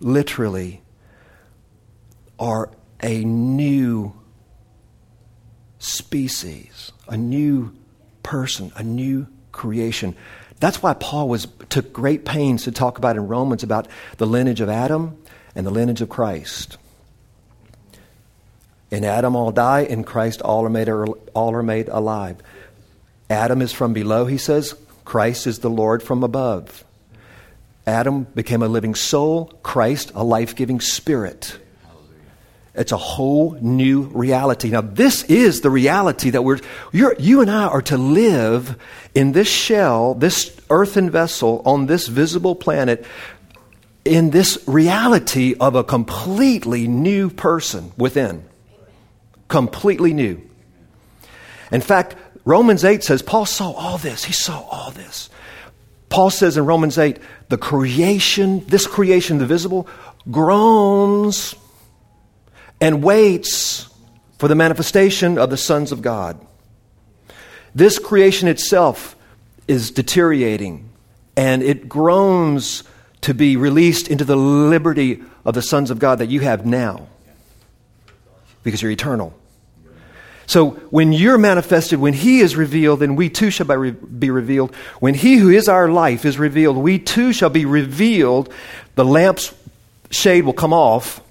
literally 0.00 0.82
are 2.36 2.68
a 3.00 3.24
new 3.24 4.12
species, 5.78 6.90
a 7.06 7.16
new 7.16 7.72
person, 8.24 8.72
a 8.74 8.82
new 8.82 9.28
creation. 9.52 10.16
That's 10.58 10.82
why 10.82 10.94
Paul 10.94 11.28
was, 11.28 11.46
took 11.68 11.92
great 11.92 12.24
pains 12.24 12.64
to 12.64 12.72
talk 12.72 12.98
about 12.98 13.14
in 13.14 13.28
Romans 13.28 13.62
about 13.62 13.86
the 14.16 14.26
lineage 14.26 14.60
of 14.60 14.68
Adam 14.68 15.16
and 15.54 15.64
the 15.64 15.70
lineage 15.70 16.00
of 16.00 16.08
Christ. 16.08 16.76
In 18.90 19.04
Adam 19.04 19.36
all 19.36 19.52
die, 19.52 19.80
in 19.80 20.02
Christ 20.02 20.42
all 20.42 20.64
are 20.64 20.70
made, 20.70 20.88
all 20.88 21.54
are 21.54 21.62
made 21.62 21.88
alive. 21.88 22.38
Adam 23.30 23.62
is 23.62 23.72
from 23.72 23.92
below, 23.92 24.26
he 24.26 24.38
says. 24.38 24.74
Christ 25.04 25.46
is 25.46 25.60
the 25.60 25.70
Lord 25.70 26.02
from 26.02 26.24
above. 26.24 26.84
Adam 27.86 28.24
became 28.34 28.62
a 28.62 28.68
living 28.68 28.94
soul, 28.94 29.46
Christ 29.62 30.12
a 30.14 30.24
life 30.24 30.56
giving 30.56 30.80
spirit. 30.80 31.58
It's 32.74 32.90
a 32.90 32.96
whole 32.96 33.56
new 33.60 34.02
reality. 34.02 34.70
Now, 34.70 34.80
this 34.80 35.22
is 35.24 35.60
the 35.60 35.70
reality 35.70 36.30
that 36.30 36.42
we're, 36.42 36.58
you 36.92 37.40
and 37.40 37.50
I 37.50 37.64
are 37.66 37.82
to 37.82 37.96
live 37.96 38.76
in 39.14 39.30
this 39.30 39.48
shell, 39.48 40.14
this 40.14 40.56
earthen 40.70 41.10
vessel 41.10 41.62
on 41.64 41.86
this 41.86 42.08
visible 42.08 42.56
planet 42.56 43.06
in 44.04 44.30
this 44.30 44.58
reality 44.66 45.54
of 45.58 45.76
a 45.76 45.84
completely 45.84 46.88
new 46.88 47.30
person 47.30 47.92
within. 47.96 48.44
Completely 49.46 50.12
new. 50.12 50.42
In 51.70 51.80
fact, 51.80 52.16
Romans 52.44 52.84
8 52.84 53.04
says 53.04 53.22
Paul 53.22 53.46
saw 53.46 53.70
all 53.70 53.98
this. 53.98 54.24
He 54.24 54.32
saw 54.32 54.60
all 54.62 54.90
this. 54.90 55.30
Paul 56.08 56.30
says 56.30 56.56
in 56.56 56.66
Romans 56.66 56.98
8, 56.98 57.18
the 57.48 57.58
creation, 57.58 58.64
this 58.66 58.86
creation, 58.86 59.38
the 59.38 59.46
visible, 59.46 59.88
groans 60.30 61.54
and 62.84 63.02
waits 63.02 63.88
for 64.36 64.46
the 64.46 64.54
manifestation 64.54 65.38
of 65.38 65.48
the 65.48 65.56
sons 65.56 65.90
of 65.90 66.02
God. 66.02 66.38
This 67.74 67.98
creation 67.98 68.46
itself 68.46 69.16
is 69.66 69.90
deteriorating 69.90 70.90
and 71.34 71.62
it 71.62 71.88
groans 71.88 72.84
to 73.22 73.32
be 73.32 73.56
released 73.56 74.08
into 74.08 74.22
the 74.26 74.36
liberty 74.36 75.22
of 75.46 75.54
the 75.54 75.62
sons 75.62 75.90
of 75.90 75.98
God 75.98 76.18
that 76.18 76.28
you 76.28 76.40
have 76.40 76.66
now 76.66 77.06
because 78.64 78.82
you're 78.82 78.92
eternal. 78.92 79.32
So 80.46 80.72
when 80.90 81.14
you're 81.14 81.38
manifested, 81.38 81.98
when 81.98 82.12
He 82.12 82.40
is 82.40 82.54
revealed, 82.54 83.00
then 83.00 83.16
we 83.16 83.30
too 83.30 83.50
shall 83.50 83.66
be 83.66 84.30
revealed. 84.30 84.74
When 85.00 85.14
He 85.14 85.36
who 85.36 85.48
is 85.48 85.70
our 85.70 85.88
life 85.88 86.26
is 86.26 86.38
revealed, 86.38 86.76
we 86.76 86.98
too 86.98 87.32
shall 87.32 87.48
be 87.48 87.64
revealed. 87.64 88.52
The 88.94 89.06
lamp's 89.06 89.54
shade 90.10 90.44
will 90.44 90.52
come 90.52 90.74
off. 90.74 91.22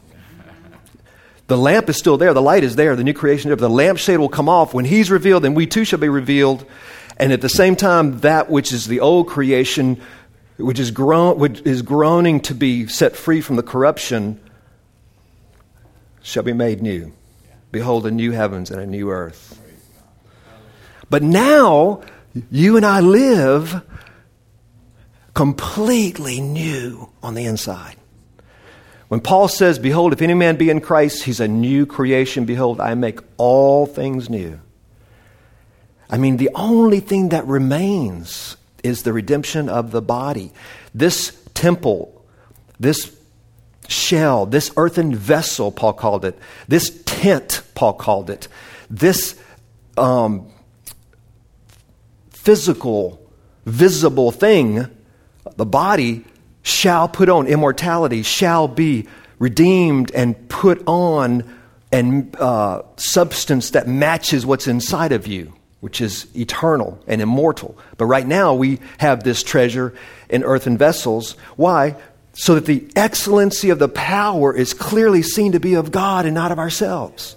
The 1.47 1.57
lamp 1.57 1.89
is 1.89 1.97
still 1.97 2.17
there. 2.17 2.33
The 2.33 2.41
light 2.41 2.63
is 2.63 2.75
there. 2.75 2.95
The 2.95 3.03
new 3.03 3.13
creation. 3.13 3.51
Of 3.51 3.59
the 3.59 3.69
lamp 3.69 3.99
shade 3.99 4.17
will 4.17 4.29
come 4.29 4.47
off. 4.47 4.73
When 4.73 4.85
He's 4.85 5.11
revealed, 5.11 5.43
then 5.43 5.53
we 5.53 5.67
too 5.67 5.85
shall 5.85 5.99
be 5.99 6.09
revealed. 6.09 6.65
And 7.17 7.31
at 7.31 7.41
the 7.41 7.49
same 7.49 7.75
time, 7.75 8.19
that 8.21 8.49
which 8.49 8.71
is 8.71 8.87
the 8.87 8.99
old 8.99 9.27
creation 9.27 10.01
which 10.57 10.79
is, 10.79 10.91
groan, 10.91 11.39
which 11.39 11.61
is 11.65 11.81
groaning 11.81 12.39
to 12.41 12.53
be 12.53 12.87
set 12.87 13.15
free 13.15 13.41
from 13.41 13.55
the 13.55 13.63
corruption, 13.63 14.39
shall 16.21 16.43
be 16.43 16.53
made 16.53 16.81
new. 16.81 17.11
Behold, 17.71 18.05
a 18.05 18.11
new 18.11 18.31
heavens 18.31 18.69
and 18.71 18.79
a 18.79 18.85
new 18.85 19.09
earth. 19.09 19.59
But 21.09 21.23
now, 21.23 22.01
you 22.51 22.77
and 22.77 22.85
I 22.85 22.99
live 22.99 23.81
completely 25.33 26.39
new 26.39 27.09
on 27.21 27.33
the 27.33 27.45
inside. 27.45 27.95
When 29.13 29.21
Paul 29.21 29.47
says, 29.47 29.77
Behold, 29.77 30.11
if 30.11 30.23
any 30.23 30.33
man 30.33 30.55
be 30.55 30.71
in 30.71 30.81
Christ, 30.81 31.25
he's 31.25 31.39
a 31.39 31.47
new 31.47 31.85
creation. 31.85 32.45
Behold, 32.45 32.81
I 32.81 32.95
make 32.95 33.19
all 33.37 33.85
things 33.85 34.27
new. 34.27 34.59
I 36.09 36.17
mean, 36.17 36.37
the 36.37 36.49
only 36.55 36.99
thing 36.99 37.29
that 37.29 37.45
remains 37.45 38.57
is 38.83 39.03
the 39.03 39.13
redemption 39.13 39.69
of 39.69 39.91
the 39.91 40.01
body. 40.01 40.51
This 40.95 41.39
temple, 41.53 42.25
this 42.79 43.15
shell, 43.87 44.47
this 44.47 44.71
earthen 44.77 45.15
vessel, 45.15 45.71
Paul 45.71 45.93
called 45.93 46.25
it, 46.25 46.35
this 46.67 46.99
tent, 47.05 47.61
Paul 47.75 47.93
called 47.93 48.31
it, 48.31 48.47
this 48.89 49.39
um, 49.95 50.51
physical, 52.31 53.23
visible 53.67 54.31
thing, 54.31 54.87
the 55.55 55.67
body, 55.67 56.25
shall 56.63 57.07
put 57.07 57.29
on 57.29 57.45
immortality, 57.45 58.23
shall 58.23 58.67
be 58.67 59.07
redeemed 59.37 60.11
and 60.11 60.49
put 60.49 60.81
on 60.87 61.43
and 61.91 62.35
uh, 62.37 62.81
substance 62.95 63.71
that 63.71 63.87
matches 63.87 64.45
what's 64.45 64.67
inside 64.67 65.11
of 65.11 65.27
you 65.27 65.53
which 65.81 65.99
is 65.99 66.27
eternal 66.33 66.97
and 67.07 67.21
immortal. 67.21 67.77
But 67.97 68.05
right 68.05 68.25
now 68.25 68.53
we 68.53 68.79
have 68.99 69.25
this 69.25 69.43
treasure 69.43 69.93
in 70.29 70.45
earthen 70.45 70.77
vessels. 70.77 71.33
Why? 71.57 71.97
so 72.33 72.55
that 72.55 72.65
the 72.65 72.85
excellency 72.95 73.69
of 73.69 73.79
the 73.79 73.87
power 73.87 74.55
is 74.55 74.73
clearly 74.73 75.21
seen 75.21 75.51
to 75.51 75.59
be 75.59 75.75
of 75.75 75.91
God 75.91 76.25
and 76.25 76.33
not 76.33 76.51
of 76.51 76.59
ourselves. 76.59 77.35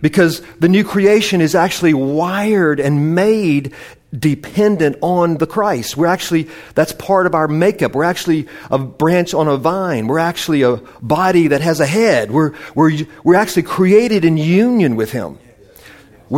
Because 0.00 0.42
the 0.58 0.68
new 0.68 0.84
creation 0.84 1.40
is 1.40 1.54
actually 1.54 1.94
wired 1.94 2.80
and 2.80 3.14
made 3.14 3.74
dependent 4.16 4.96
on 5.00 5.38
the 5.38 5.46
Christ. 5.46 5.96
We're 5.96 6.06
actually, 6.06 6.48
that's 6.74 6.92
part 6.92 7.26
of 7.26 7.34
our 7.34 7.48
makeup. 7.48 7.94
We're 7.94 8.04
actually 8.04 8.46
a 8.70 8.78
branch 8.78 9.34
on 9.34 9.48
a 9.48 9.56
vine. 9.56 10.06
We're 10.06 10.18
actually 10.18 10.62
a 10.62 10.76
body 11.02 11.48
that 11.48 11.60
has 11.60 11.80
a 11.80 11.86
head. 11.86 12.30
We're, 12.30 12.52
we're, 12.74 12.92
we're 13.22 13.34
actually 13.34 13.64
created 13.64 14.24
in 14.24 14.36
union 14.36 14.96
with 14.96 15.12
Him. 15.12 15.38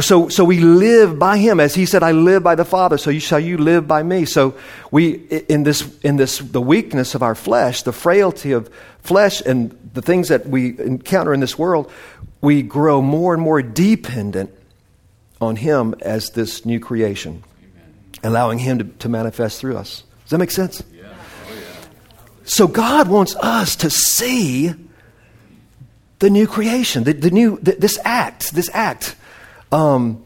So, 0.00 0.28
so 0.28 0.45
we 0.45 0.61
live 0.61 1.18
by 1.18 1.38
him. 1.38 1.61
As 1.61 1.75
he 1.75 1.87
said, 1.87 2.02
I 2.02 2.11
live 2.11 2.42
by 2.42 2.54
the 2.54 2.64
Father, 2.64 2.99
so 2.99 3.09
you 3.09 3.21
shall 3.21 3.40
you 3.40 3.56
live 3.56 3.87
by 3.87 4.02
me. 4.02 4.25
So 4.25 4.54
we, 4.90 5.14
in 5.49 5.62
this, 5.62 5.99
in 6.00 6.16
this, 6.16 6.38
the 6.38 6.61
weakness 6.61 7.14
of 7.14 7.23
our 7.23 7.35
flesh, 7.35 7.83
the 7.83 7.92
frailty 7.92 8.52
of 8.52 8.68
flesh 9.00 9.40
and 9.40 9.71
the 9.95 10.02
things 10.02 10.28
that 10.28 10.47
we 10.47 10.78
encounter 10.78 11.33
in 11.33 11.40
this 11.40 11.56
world, 11.56 11.90
we 12.40 12.62
grow 12.62 13.00
more 13.00 13.33
and 13.33 13.42
more 13.42 13.62
dependent 13.62 14.50
on 15.40 15.56
him 15.56 15.95
as 16.02 16.30
this 16.30 16.66
new 16.66 16.80
creation. 16.80 17.42
Allowing 18.23 18.58
him 18.58 18.78
to, 18.78 18.85
to 18.85 19.08
manifest 19.08 19.61
through 19.61 19.76
us. 19.76 20.02
Does 20.25 20.30
that 20.30 20.38
make 20.38 20.50
sense? 20.50 20.82
Yeah. 20.92 21.04
Oh, 21.49 21.54
yeah. 21.54 21.61
So 22.44 22.66
God 22.66 23.08
wants 23.08 23.37
us 23.37 23.76
to 23.76 23.90
see 23.90 24.75
the 26.18 26.30
new 26.30 26.46
creation, 26.46 27.04
the, 27.04 27.12
the 27.12 27.30
new, 27.30 27.58
the, 27.61 27.73
this 27.73 27.99
act, 28.04 28.52
this 28.52 28.70
act 28.73 29.16
um, 29.73 30.23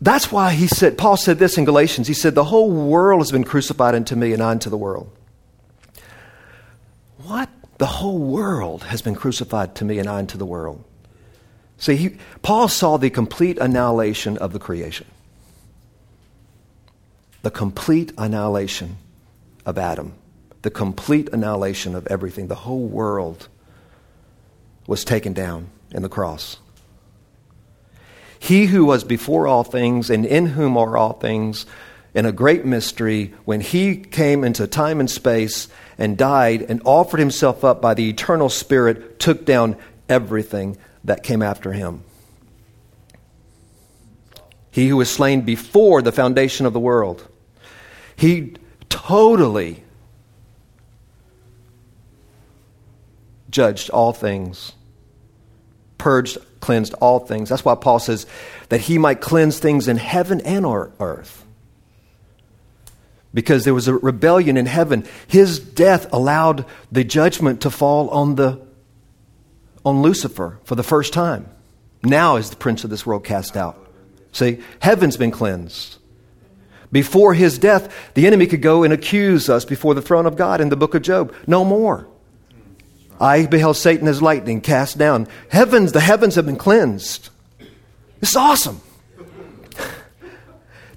that's 0.00 0.30
why 0.30 0.52
he 0.52 0.66
said, 0.66 0.98
Paul 0.98 1.16
said 1.16 1.38
this 1.38 1.56
in 1.56 1.64
Galatians. 1.64 2.06
He 2.06 2.14
said, 2.14 2.34
The 2.34 2.44
whole 2.44 2.70
world 2.70 3.20
has 3.20 3.32
been 3.32 3.44
crucified 3.44 3.94
unto 3.94 4.14
me 4.14 4.32
and 4.32 4.42
I 4.42 4.50
unto 4.50 4.68
the 4.68 4.76
world. 4.76 5.10
What? 7.22 7.48
The 7.78 7.86
whole 7.86 8.18
world 8.18 8.84
has 8.84 9.02
been 9.02 9.14
crucified 9.14 9.74
to 9.76 9.84
me 9.84 9.98
and 9.98 10.08
I 10.08 10.18
unto 10.18 10.38
the 10.38 10.46
world. 10.46 10.82
See, 11.78 11.96
he, 11.96 12.16
Paul 12.42 12.68
saw 12.68 12.96
the 12.96 13.10
complete 13.10 13.58
annihilation 13.58 14.38
of 14.38 14.52
the 14.52 14.58
creation, 14.58 15.06
the 17.46 17.50
complete 17.52 18.12
annihilation 18.18 18.96
of 19.64 19.78
Adam, 19.78 20.12
the 20.62 20.70
complete 20.70 21.28
annihilation 21.28 21.94
of 21.94 22.04
everything. 22.08 22.48
The 22.48 22.56
whole 22.56 22.88
world 22.88 23.46
was 24.88 25.04
taken 25.04 25.32
down 25.32 25.68
in 25.92 26.02
the 26.02 26.08
cross. 26.08 26.56
He 28.40 28.66
who 28.66 28.84
was 28.84 29.04
before 29.04 29.46
all 29.46 29.62
things 29.62 30.10
and 30.10 30.26
in 30.26 30.46
whom 30.46 30.76
are 30.76 30.96
all 30.96 31.12
things, 31.12 31.66
in 32.14 32.26
a 32.26 32.32
great 32.32 32.64
mystery, 32.64 33.32
when 33.44 33.60
he 33.60 33.94
came 33.94 34.42
into 34.42 34.66
time 34.66 34.98
and 34.98 35.08
space 35.08 35.68
and 35.98 36.18
died 36.18 36.62
and 36.62 36.82
offered 36.84 37.20
himself 37.20 37.62
up 37.62 37.80
by 37.80 37.94
the 37.94 38.10
eternal 38.10 38.48
Spirit, 38.48 39.20
took 39.20 39.44
down 39.44 39.76
everything 40.08 40.76
that 41.04 41.22
came 41.22 41.42
after 41.42 41.72
him. 41.72 42.02
He 44.72 44.88
who 44.88 44.96
was 44.96 45.08
slain 45.08 45.42
before 45.42 46.02
the 46.02 46.10
foundation 46.10 46.66
of 46.66 46.72
the 46.72 46.80
world. 46.80 47.28
He 48.16 48.56
totally 48.88 49.84
judged 53.50 53.90
all 53.90 54.12
things, 54.12 54.72
purged 55.98 56.38
cleansed 56.60 56.94
all 56.94 57.20
things. 57.20 57.48
That's 57.48 57.64
why 57.64 57.76
Paul 57.76 58.00
says 58.00 58.26
that 58.70 58.80
he 58.82 58.98
might 58.98 59.20
cleanse 59.20 59.60
things 59.60 59.86
in 59.86 59.98
heaven 59.98 60.40
and 60.40 60.66
on 60.66 60.92
earth. 60.98 61.44
Because 63.32 63.64
there 63.64 63.74
was 63.74 63.86
a 63.86 63.94
rebellion 63.94 64.56
in 64.56 64.66
heaven. 64.66 65.04
His 65.28 65.60
death 65.60 66.12
allowed 66.12 66.64
the 66.90 67.04
judgment 67.04 67.60
to 67.60 67.70
fall 67.70 68.08
on, 68.10 68.34
the, 68.34 68.60
on 69.84 70.02
Lucifer 70.02 70.58
for 70.64 70.74
the 70.74 70.82
first 70.82 71.12
time. 71.12 71.48
Now 72.02 72.36
is 72.36 72.50
the 72.50 72.56
prince 72.56 72.82
of 72.82 72.90
this 72.90 73.06
world 73.06 73.24
cast 73.24 73.56
out. 73.56 73.78
See, 74.32 74.60
heaven's 74.80 75.16
been 75.16 75.30
cleansed. 75.30 75.98
Before 76.92 77.34
his 77.34 77.58
death, 77.58 78.12
the 78.14 78.26
enemy 78.26 78.46
could 78.46 78.62
go 78.62 78.84
and 78.84 78.92
accuse 78.92 79.48
us 79.48 79.64
before 79.64 79.94
the 79.94 80.02
throne 80.02 80.26
of 80.26 80.36
God 80.36 80.60
in 80.60 80.68
the 80.68 80.76
book 80.76 80.94
of 80.94 81.02
Job. 81.02 81.34
No 81.46 81.64
more. 81.64 82.06
I 83.20 83.46
beheld 83.46 83.76
Satan 83.76 84.08
as 84.08 84.20
lightning 84.20 84.60
cast 84.60 84.98
down. 84.98 85.26
Heavens, 85.48 85.92
the 85.92 86.00
heavens 86.00 86.34
have 86.34 86.46
been 86.46 86.56
cleansed. 86.56 87.30
This 88.20 88.30
is 88.30 88.36
awesome. 88.36 88.80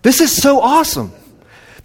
This 0.02 0.22
is 0.22 0.36
so 0.36 0.62
awesome. 0.62 1.12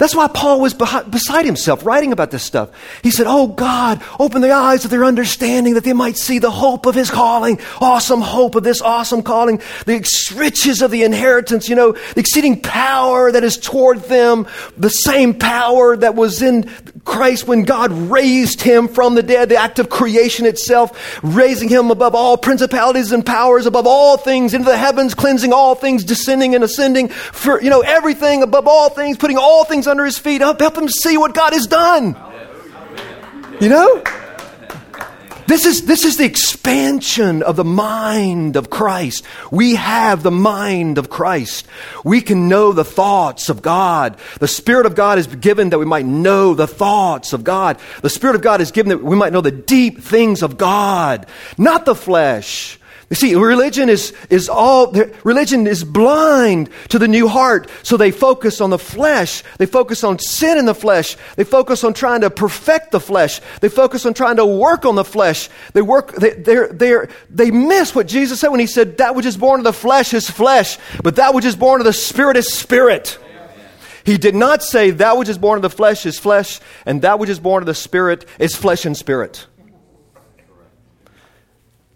That's 0.05 0.15
why 0.15 0.29
Paul 0.29 0.61
was 0.61 0.75
beside 0.75 1.47
himself 1.47 1.87
writing 1.87 2.13
about 2.13 2.31
this 2.31 2.43
stuff. 2.43 2.69
He 3.03 3.11
said, 3.11 3.25
Oh 3.27 3.47
God, 3.47 4.03
open 4.21 4.43
the 4.43 4.53
eyes 4.53 4.85
of 4.85 4.91
their 4.91 5.03
understanding 5.03 5.73
that 5.77 5.85
they 5.85 5.95
might 5.95 6.19
see 6.19 6.39
the 6.39 6.51
hope 6.51 6.85
of 6.85 6.95
his 6.95 7.11
calling, 7.11 7.59
awesome 7.81 8.21
hope 8.21 8.55
of 8.55 8.65
this 8.65 8.83
awesome 8.83 9.23
calling, 9.23 9.63
the 9.87 10.07
riches 10.37 10.83
of 10.83 10.91
the 10.91 11.05
inheritance, 11.05 11.71
you 11.71 11.75
know, 11.75 11.93
the 11.93 12.21
exceeding 12.21 12.61
power 12.61 13.33
that 13.33 13.45
is 13.45 13.57
toward 13.57 14.03
them, 14.03 14.47
the 14.77 14.91
same 14.91 15.33
power 15.33 15.97
that 15.97 16.15
was 16.15 16.43
in 16.43 16.71
Christ 17.07 17.49
when 17.49 17.65
God 17.65 17.91
raised 17.91 18.61
him 18.61 18.89
from 18.89 19.15
the 19.15 19.23
dead, 19.23 19.49
the 19.49 19.57
act 19.57 19.79
of 19.79 19.89
creation 19.89 20.45
itself, 20.45 21.19
raising 21.23 21.71
him 21.71 21.91
above 21.91 22.15
all 22.15 22.37
principalities 22.37 23.11
and 23.11 23.25
powers, 23.25 23.65
above 23.65 23.87
all 23.87 24.19
things 24.19 24.53
into 24.53 24.67
the 24.67 24.77
heavens, 24.77 25.15
cleansing 25.15 25.55
all 25.55 25.75
things, 25.75 26.05
descending 26.05 26.55
and 26.55 26.63
ascending 26.63 27.09
for, 27.09 27.63
you 27.63 27.71
know, 27.71 27.81
everything 27.81 28.43
above 28.43 28.69
all 28.69 28.91
things, 28.91 29.17
putting 29.17 29.39
all 29.39 29.65
things 29.65 29.87
under 29.95 30.05
his 30.05 30.19
feet. 30.19 30.41
Help, 30.41 30.59
help 30.59 30.77
him 30.77 30.89
see 30.89 31.17
what 31.17 31.35
God 31.35 31.53
has 31.53 31.69
done. 31.69 32.17
You 33.61 33.69
know? 33.69 34.03
This 35.47 35.67
is, 35.67 35.87
this 35.87 36.05
is 36.05 36.17
the 36.17 36.25
expansion 36.25 37.45
of 37.45 37.55
the 37.55 37.65
mind 37.65 38.57
of 38.57 38.71
Christ. 38.71 39.25
We 39.53 39.77
have 39.77 40.25
the 40.25 40.33
mind 40.33 40.99
of 40.99 41.11
Christ. 41.11 41.69
We 42.03 42.23
can 42.23 42.49
know 42.49 42.73
the 42.73 42.85
thoughts 42.85 43.49
of 43.51 43.63
God. 43.63 44.19
The 44.41 44.49
Spirit 44.49 44.87
of 44.87 44.97
God 44.97 45.19
is 45.19 45.29
given 45.29 45.71
that 45.71 45.79
we 45.79 45.85
might 45.85 46.07
know 46.07 46.55
the 46.55 46.67
thoughts 46.67 47.33
of 47.33 47.45
God. 47.45 47.79
The 48.03 48.11
Spirit 48.11 48.35
of 48.35 48.43
God 48.43 48.61
is 48.61 48.73
given 48.73 48.89
that 48.89 49.05
we 49.05 49.15
might 49.15 49.33
know 49.33 49.43
the 49.43 49.53
deep 49.53 50.01
things 50.01 50.43
of 50.43 50.57
God, 50.57 51.27
not 51.57 51.85
the 51.85 51.95
flesh. 51.95 52.81
You 53.11 53.17
see, 53.17 53.35
religion 53.35 53.89
is, 53.89 54.15
is 54.31 54.49
all, 54.49 54.93
religion 55.25 55.67
is 55.67 55.85
blind 55.85 56.71
to 56.89 56.99
the 56.99 57.07
new 57.07 57.29
heart. 57.29 57.69
So 57.83 57.97
they 57.97 58.11
focus 58.11 58.61
on 58.61 58.71
the 58.71 58.79
flesh. 58.79 59.43
They 59.59 59.67
focus 59.67 60.05
on 60.05 60.19
sin 60.19 60.57
in 60.59 60.65
the 60.65 60.75
flesh. 60.75 61.17
They 61.37 61.45
focus 61.45 61.85
on 61.85 61.93
trying 61.93 62.23
to 62.23 62.31
perfect 62.31 62.93
the 62.93 63.01
flesh. 63.01 63.41
They 63.61 63.69
focus 63.69 64.07
on 64.07 64.15
trying 64.15 64.37
to 64.37 64.47
work 64.47 64.87
on 64.87 64.95
the 64.95 65.05
flesh. 65.05 65.51
They 65.75 65.83
work, 65.83 66.15
they, 66.15 66.31
they're, 66.31 66.69
they're, 66.69 67.09
they 67.29 67.51
miss 67.51 67.95
what 67.95 68.09
Jesus 68.09 68.41
said 68.41 68.49
when 68.49 68.61
he 68.61 68.67
said, 68.67 68.99
that 68.99 69.15
which 69.15 69.27
is 69.27 69.37
born 69.37 69.61
of 69.61 69.65
the 69.65 69.73
flesh 69.73 70.15
is 70.15 70.29
flesh, 70.29 70.79
but 71.03 71.17
that 71.17 71.35
which 71.35 71.45
is 71.45 71.57
born 71.57 71.81
of 71.81 71.85
the 71.85 71.93
spirit 71.93 72.37
is 72.37 72.53
spirit. 72.53 73.19
He 74.05 74.19
did 74.19 74.35
not 74.35 74.63
say 74.63 74.91
that 74.91 75.17
which 75.17 75.29
is 75.29 75.39
born 75.39 75.57
of 75.57 75.63
the 75.63 75.71
flesh 75.71 76.05
is 76.05 76.19
flesh, 76.19 76.61
and 76.85 77.03
that 77.03 77.19
which 77.19 77.31
is 77.31 77.39
born 77.39 77.63
of 77.63 77.67
the 77.67 77.75
spirit 77.75 78.27
is 78.39 78.55
flesh 78.55 78.85
and 78.85 78.97
spirit. 78.97 79.47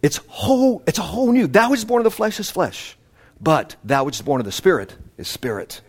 It's 0.03 0.19
whole, 0.29 0.83
it's 0.87 0.99
a 0.99 1.03
whole 1.03 1.33
new. 1.33 1.47
That 1.49 1.71
which 1.71 1.79
is 1.79 1.85
born 1.85 2.01
of 2.01 2.05
the 2.05 2.11
flesh 2.11 2.39
is 2.39 2.51
flesh. 2.51 2.97
But 3.41 3.77
that 3.85 4.05
which 4.05 4.17
is 4.17 4.23
born 4.23 4.41
of 4.41 4.45
the 4.45 4.53
spirit 4.53 4.95
is 5.17 5.29
spirit. 5.29 5.81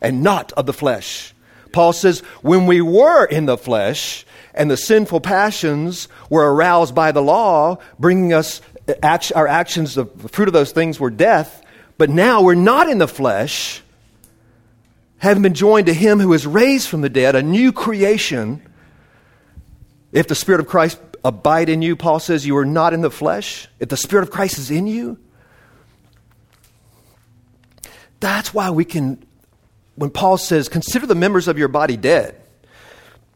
And 0.00 0.22
not 0.22 0.52
of 0.52 0.66
the 0.66 0.72
flesh. 0.72 1.34
Paul 1.72 1.92
says, 1.92 2.20
when 2.42 2.66
we 2.66 2.80
were 2.80 3.24
in 3.24 3.46
the 3.46 3.58
flesh, 3.58 4.24
and 4.54 4.70
the 4.70 4.76
sinful 4.76 5.20
passions 5.20 6.08
were 6.28 6.52
aroused 6.52 6.94
by 6.94 7.12
the 7.12 7.22
law, 7.22 7.78
bringing 7.98 8.32
us 8.32 8.60
uh, 8.88 9.18
our 9.34 9.46
actions, 9.46 9.94
the 9.94 10.06
fruit 10.06 10.48
of 10.48 10.54
those 10.54 10.72
things 10.72 10.98
were 10.98 11.10
death. 11.10 11.62
But 11.96 12.10
now 12.10 12.42
we're 12.42 12.54
not 12.54 12.88
in 12.88 12.98
the 12.98 13.08
flesh, 13.08 13.82
having 15.18 15.42
been 15.42 15.54
joined 15.54 15.86
to 15.86 15.94
Him 15.94 16.18
who 16.18 16.32
is 16.32 16.46
raised 16.46 16.88
from 16.88 17.02
the 17.02 17.08
dead, 17.08 17.36
a 17.36 17.42
new 17.42 17.72
creation. 17.72 18.62
If 20.10 20.26
the 20.26 20.34
Spirit 20.34 20.60
of 20.60 20.66
Christ 20.66 20.98
abide 21.24 21.68
in 21.68 21.82
you, 21.82 21.96
Paul 21.96 22.20
says, 22.20 22.46
you 22.46 22.56
are 22.56 22.66
not 22.66 22.92
in 22.92 23.00
the 23.00 23.10
flesh. 23.10 23.68
If 23.80 23.88
the 23.88 23.96
Spirit 23.96 24.22
of 24.22 24.30
Christ 24.30 24.58
is 24.58 24.70
in 24.70 24.86
you, 24.86 25.18
that's 28.20 28.52
why 28.52 28.70
we 28.70 28.84
can, 28.84 29.24
when 29.94 30.10
Paul 30.10 30.38
says, 30.38 30.68
consider 30.68 31.06
the 31.06 31.14
members 31.14 31.48
of 31.48 31.58
your 31.58 31.68
body 31.68 31.96
dead. 31.96 32.40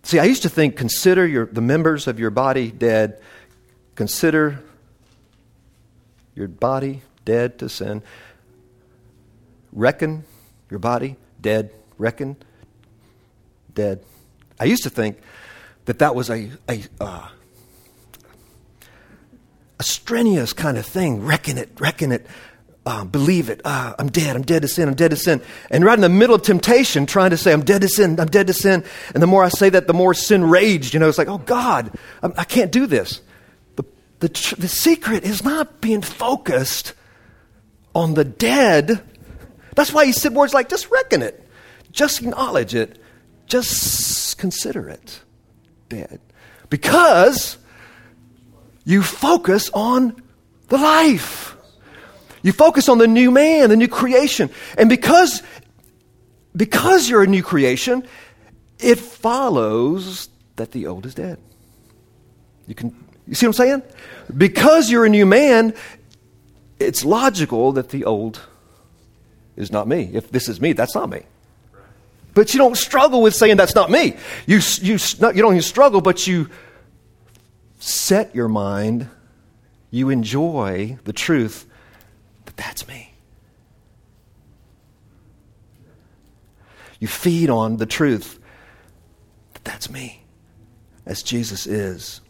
See, 0.02 0.18
I 0.18 0.24
used 0.24 0.42
to 0.42 0.48
think, 0.48 0.76
consider 0.76 1.26
your, 1.26 1.46
the 1.46 1.60
members 1.60 2.06
of 2.06 2.18
your 2.18 2.30
body 2.30 2.70
dead. 2.70 3.20
Consider 3.94 4.62
your 6.34 6.48
body 6.48 7.02
dead 7.24 7.58
to 7.60 7.68
sin. 7.68 8.02
Reckon 9.72 10.24
your 10.70 10.80
body 10.80 11.16
dead. 11.40 11.72
Reckon 11.98 12.36
dead. 13.74 14.04
I 14.58 14.64
used 14.64 14.82
to 14.82 14.90
think 14.90 15.18
that 15.84 16.00
that 16.00 16.14
was 16.14 16.30
a, 16.30 16.50
a 16.68 16.82
uh, 17.00 17.28
strenuous 20.02 20.52
kind 20.52 20.76
of 20.78 20.84
thing. 20.84 21.24
Reckon 21.24 21.58
it, 21.58 21.70
reckon 21.78 22.10
it. 22.10 22.26
uh, 22.84 23.04
believe 23.04 23.48
it. 23.48 23.60
Uh, 23.64 23.94
I'm 23.98 24.08
dead. 24.08 24.34
I'm 24.34 24.42
dead 24.42 24.62
to 24.62 24.68
sin. 24.68 24.88
I'm 24.88 24.94
dead 24.94 25.12
to 25.12 25.16
sin. 25.16 25.40
And 25.70 25.84
right 25.84 25.94
in 25.94 26.00
the 26.00 26.08
middle 26.08 26.34
of 26.34 26.42
temptation, 26.42 27.06
trying 27.06 27.30
to 27.30 27.36
say, 27.36 27.52
I'm 27.52 27.64
dead 27.64 27.82
to 27.82 27.88
sin. 27.88 28.18
I'm 28.18 28.28
dead 28.28 28.48
to 28.48 28.52
sin. 28.52 28.84
And 29.14 29.22
the 29.22 29.26
more 29.26 29.44
I 29.44 29.48
say 29.48 29.70
that, 29.70 29.86
the 29.86 29.94
more 29.94 30.14
sin 30.14 30.44
raged. 30.44 30.92
You 30.92 31.00
know, 31.00 31.08
it's 31.08 31.18
like, 31.18 31.28
oh 31.28 31.38
God, 31.38 31.96
I, 32.22 32.30
I 32.38 32.44
can't 32.44 32.72
do 32.72 32.86
this. 32.86 33.20
The, 33.76 33.84
the, 34.18 34.28
tr- 34.28 34.56
the 34.56 34.68
secret 34.68 35.24
is 35.24 35.44
not 35.44 35.80
being 35.80 36.02
focused 36.02 36.94
on 37.94 38.14
the 38.14 38.24
dead. 38.24 39.00
That's 39.76 39.92
why 39.92 40.04
he 40.04 40.12
said 40.12 40.34
words 40.34 40.52
like, 40.52 40.68
just 40.68 40.90
reckon 40.90 41.22
it. 41.22 41.48
Just 41.92 42.20
acknowledge 42.20 42.74
it. 42.74 42.98
Just 43.46 44.38
consider 44.38 44.88
it 44.88 45.20
dead. 45.88 46.20
Because 46.68 47.58
you 48.84 49.02
focus 49.02 49.70
on 49.72 50.20
the 50.68 50.78
life. 50.78 51.56
You 52.42 52.52
focus 52.52 52.88
on 52.88 52.98
the 52.98 53.06
new 53.06 53.30
man, 53.30 53.70
the 53.70 53.76
new 53.76 53.88
creation. 53.88 54.50
And 54.76 54.88
because, 54.88 55.42
because 56.56 57.08
you're 57.08 57.22
a 57.22 57.26
new 57.26 57.42
creation, 57.42 58.06
it 58.78 58.98
follows 58.98 60.28
that 60.56 60.72
the 60.72 60.86
old 60.86 61.06
is 61.06 61.14
dead. 61.14 61.38
You 62.66 62.74
can 62.74 62.94
you 63.26 63.34
see 63.34 63.46
what 63.46 63.58
I'm 63.60 63.66
saying? 63.66 63.82
Because 64.36 64.90
you're 64.90 65.04
a 65.04 65.08
new 65.08 65.26
man, 65.26 65.74
it's 66.78 67.04
logical 67.04 67.72
that 67.72 67.90
the 67.90 68.04
old 68.04 68.40
is 69.56 69.70
not 69.70 69.86
me. 69.86 70.10
If 70.12 70.30
this 70.30 70.48
is 70.48 70.60
me, 70.60 70.72
that's 70.72 70.94
not 70.94 71.08
me. 71.08 71.22
But 72.34 72.54
you 72.54 72.58
don't 72.58 72.76
struggle 72.76 73.22
with 73.22 73.34
saying 73.34 73.58
that's 73.58 73.74
not 73.74 73.90
me. 73.90 74.16
You, 74.46 74.60
you, 74.80 74.94
you 74.94 75.18
don't 75.18 75.52
even 75.52 75.62
struggle, 75.62 76.00
but 76.00 76.26
you 76.26 76.48
set 77.82 78.34
your 78.34 78.48
mind, 78.48 79.08
you 79.90 80.08
enjoy 80.08 80.98
the 81.04 81.12
truth 81.12 81.66
that 82.44 82.56
that's 82.56 82.86
me. 82.86 83.12
You 87.00 87.08
feed 87.08 87.50
on 87.50 87.78
the 87.78 87.86
truth 87.86 88.38
that 89.54 89.64
that's 89.64 89.90
me. 89.90 90.22
As 91.04 91.24
Jesus 91.24 91.66
is, 91.66 92.20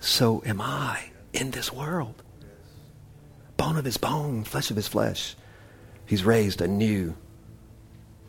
so 0.00 0.42
am 0.46 0.62
I 0.62 1.10
in 1.34 1.50
this 1.50 1.70
world. 1.70 2.22
Bone 3.58 3.76
of 3.76 3.84
his 3.84 3.98
bone, 3.98 4.44
flesh 4.44 4.70
of 4.70 4.76
his 4.76 4.88
flesh. 4.88 5.36
He's 6.06 6.24
raised 6.24 6.62
a 6.62 6.68
new, 6.68 7.14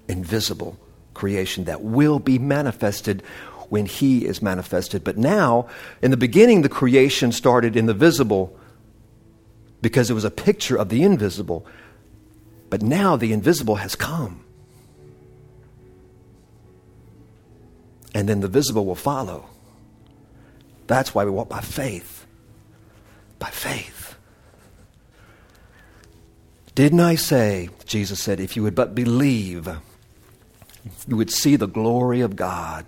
invisible 0.09 0.77
creation 1.13 1.63
that 1.65 1.81
will 1.81 2.19
be 2.19 2.37
manifested 2.37 3.23
when 3.69 3.85
he 3.85 4.25
is 4.25 4.41
manifested. 4.41 5.03
But 5.03 5.17
now, 5.17 5.67
in 6.01 6.11
the 6.11 6.17
beginning, 6.17 6.61
the 6.61 6.69
creation 6.69 7.31
started 7.31 7.75
in 7.75 7.85
the 7.85 7.93
visible 7.93 8.57
because 9.81 10.09
it 10.09 10.13
was 10.13 10.25
a 10.25 10.31
picture 10.31 10.75
of 10.75 10.89
the 10.89 11.03
invisible. 11.03 11.65
But 12.69 12.81
now 12.81 13.15
the 13.15 13.33
invisible 13.33 13.75
has 13.75 13.95
come. 13.95 14.43
And 18.13 18.27
then 18.27 18.41
the 18.41 18.47
visible 18.47 18.85
will 18.85 18.95
follow. 18.95 19.45
That's 20.87 21.13
why 21.13 21.23
we 21.25 21.31
walk 21.31 21.49
by 21.49 21.61
faith. 21.61 22.25
By 23.37 23.49
faith. 23.49 24.15
Didn't 26.75 26.99
I 26.99 27.15
say, 27.15 27.69
Jesus 27.85 28.21
said, 28.21 28.39
if 28.39 28.55
you 28.55 28.63
would 28.63 28.75
but 28.75 28.95
believe, 28.95 29.67
you 31.07 31.15
would 31.15 31.31
see 31.31 31.55
the 31.55 31.67
glory 31.67 32.21
of 32.21 32.35
God. 32.35 32.85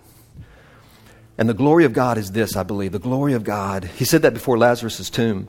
And 1.37 1.49
the 1.49 1.53
glory 1.53 1.85
of 1.85 1.93
God 1.93 2.17
is 2.17 2.31
this, 2.31 2.55
I 2.55 2.63
believe. 2.63 2.91
The 2.91 2.99
glory 2.99 3.33
of 3.33 3.43
God. 3.43 3.85
He 3.85 4.05
said 4.05 4.21
that 4.23 4.33
before 4.33 4.57
Lazarus' 4.57 5.09
tomb. 5.09 5.47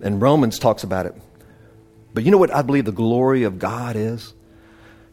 And 0.00 0.20
Romans 0.20 0.58
talks 0.58 0.84
about 0.84 1.06
it. 1.06 1.14
But 2.14 2.24
you 2.24 2.30
know 2.30 2.38
what 2.38 2.54
I 2.54 2.62
believe 2.62 2.84
the 2.84 2.92
glory 2.92 3.42
of 3.42 3.58
God 3.58 3.96
is? 3.96 4.32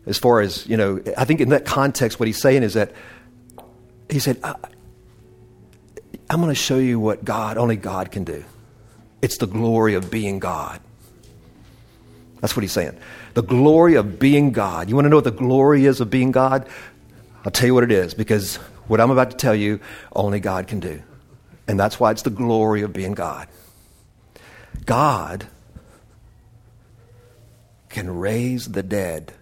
As 0.05 0.17
far 0.17 0.41
as, 0.41 0.67
you 0.67 0.77
know, 0.77 1.01
I 1.17 1.25
think 1.25 1.41
in 1.41 1.49
that 1.49 1.65
context, 1.65 2.19
what 2.19 2.27
he's 2.27 2.41
saying 2.41 2.63
is 2.63 2.73
that 2.73 2.91
he 4.09 4.19
said, 4.19 4.39
I, 4.43 4.55
I'm 6.29 6.39
going 6.39 6.49
to 6.49 6.55
show 6.55 6.77
you 6.77 6.99
what 6.99 7.23
God, 7.23 7.57
only 7.57 7.75
God 7.75 8.11
can 8.11 8.23
do. 8.23 8.43
It's 9.21 9.37
the 9.37 9.47
glory 9.47 9.93
of 9.95 10.11
being 10.11 10.39
God. 10.39 10.81
That's 12.41 12.55
what 12.55 12.61
he's 12.61 12.73
saying. 12.73 12.97
The 13.35 13.43
glory 13.43 13.95
of 13.95 14.19
being 14.19 14.51
God. 14.51 14.89
You 14.89 14.95
want 14.95 15.05
to 15.05 15.09
know 15.09 15.17
what 15.17 15.23
the 15.23 15.31
glory 15.31 15.85
is 15.85 16.01
of 16.01 16.09
being 16.09 16.31
God? 16.31 16.67
I'll 17.45 17.51
tell 17.51 17.67
you 17.67 17.73
what 17.73 17.85
it 17.85 17.91
is 17.91 18.13
because 18.13 18.59
what 18.87 18.99
I'm 18.99 19.11
about 19.11 19.31
to 19.31 19.37
tell 19.37 19.55
you, 19.55 19.79
only 20.15 20.39
God 20.39 20.67
can 20.67 20.79
do. 20.79 21.01
And 21.67 21.79
that's 21.79 21.99
why 21.99 22.11
it's 22.11 22.23
the 22.23 22.29
glory 22.29 22.81
of 22.81 22.93
being 22.93 23.13
God. 23.13 23.47
God 24.85 25.47
can 27.89 28.17
raise 28.17 28.71
the 28.71 28.83
dead. 28.83 29.33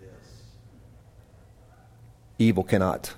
Evil 2.37 2.63
cannot. 2.63 3.13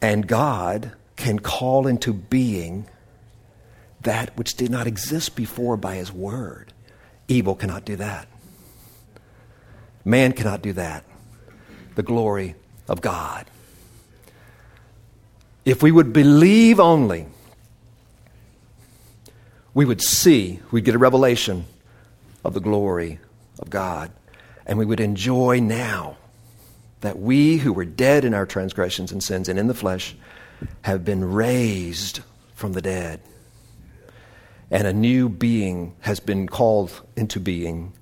And 0.00 0.26
God 0.26 0.92
can 1.16 1.38
call 1.38 1.86
into 1.86 2.12
being 2.12 2.88
that 4.00 4.36
which 4.36 4.54
did 4.54 4.70
not 4.70 4.86
exist 4.86 5.36
before 5.36 5.76
by 5.76 5.94
His 5.94 6.12
Word. 6.12 6.72
Evil 7.28 7.54
cannot 7.54 7.84
do 7.84 7.96
that. 7.96 8.28
Man 10.04 10.32
cannot 10.32 10.62
do 10.62 10.72
that. 10.74 11.04
The 11.94 12.02
glory 12.02 12.54
of 12.88 13.00
God. 13.00 13.46
If 15.64 15.82
we 15.82 15.90
would 15.90 16.12
believe 16.12 16.78
only, 16.78 17.26
we 19.72 19.84
would 19.84 20.02
see, 20.02 20.60
we'd 20.70 20.84
get 20.84 20.94
a 20.94 20.98
revelation 20.98 21.64
of 22.44 22.54
the 22.54 22.60
glory 22.60 23.18
of 23.58 23.70
God, 23.70 24.10
and 24.66 24.78
we 24.78 24.84
would 24.84 25.00
enjoy 25.00 25.60
now 25.60 26.16
that 27.00 27.18
we 27.18 27.58
who 27.58 27.72
were 27.72 27.84
dead 27.84 28.24
in 28.24 28.34
our 28.34 28.46
transgressions 28.46 29.10
and 29.10 29.22
sins 29.22 29.48
and 29.48 29.58
in 29.58 29.66
the 29.66 29.74
flesh 29.74 30.14
have 30.82 31.04
been 31.04 31.32
raised 31.32 32.20
from 32.54 32.72
the 32.72 32.82
dead. 32.82 33.20
And 34.70 34.86
a 34.86 34.92
new 34.92 35.28
being 35.28 35.94
has 36.00 36.20
been 36.20 36.46
called 36.46 37.02
into 37.16 37.40
being 37.40 37.92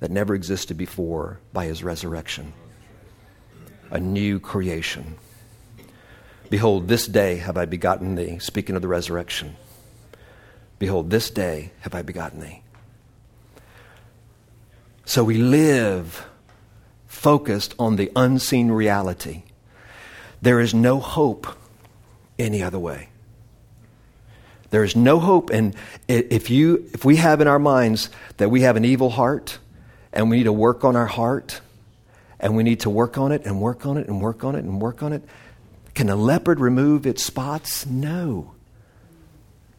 that 0.00 0.10
never 0.10 0.34
existed 0.34 0.76
before 0.76 1.40
by 1.52 1.66
his 1.66 1.82
resurrection. 1.82 2.52
A 3.90 3.98
new 3.98 4.40
creation. 4.40 5.16
Behold, 6.54 6.86
this 6.86 7.08
day 7.08 7.38
have 7.38 7.56
I 7.56 7.64
begotten 7.64 8.14
thee, 8.14 8.38
speaking 8.38 8.76
of 8.76 8.82
the 8.82 8.86
resurrection. 8.86 9.56
Behold, 10.78 11.10
this 11.10 11.28
day 11.28 11.72
have 11.80 11.96
I 11.96 12.02
begotten 12.02 12.38
thee. 12.38 12.62
So 15.04 15.24
we 15.24 15.36
live 15.36 16.24
focused 17.08 17.74
on 17.76 17.96
the 17.96 18.12
unseen 18.14 18.70
reality. 18.70 19.42
There 20.42 20.60
is 20.60 20.72
no 20.72 21.00
hope 21.00 21.48
any 22.38 22.62
other 22.62 22.78
way. 22.78 23.08
There 24.70 24.84
is 24.84 24.94
no 24.94 25.18
hope. 25.18 25.50
And 25.50 25.74
if, 26.06 26.50
you, 26.50 26.88
if 26.94 27.04
we 27.04 27.16
have 27.16 27.40
in 27.40 27.48
our 27.48 27.58
minds 27.58 28.10
that 28.36 28.48
we 28.48 28.60
have 28.60 28.76
an 28.76 28.84
evil 28.84 29.10
heart 29.10 29.58
and 30.12 30.30
we 30.30 30.36
need 30.36 30.44
to 30.44 30.52
work 30.52 30.84
on 30.84 30.94
our 30.94 31.06
heart 31.06 31.60
and 32.38 32.54
we 32.54 32.62
need 32.62 32.78
to 32.80 32.90
work 32.90 33.18
on 33.18 33.32
it 33.32 33.44
and 33.44 33.60
work 33.60 33.86
on 33.86 33.96
it 33.96 34.06
and 34.06 34.20
work 34.20 34.44
on 34.44 34.54
it 34.54 34.62
and 34.62 34.80
work 34.80 35.02
on 35.02 35.12
it, 35.12 35.24
can 35.94 36.10
a 36.10 36.16
leopard 36.16 36.60
remove 36.60 37.06
its 37.06 37.22
spots? 37.22 37.86
No. 37.86 38.52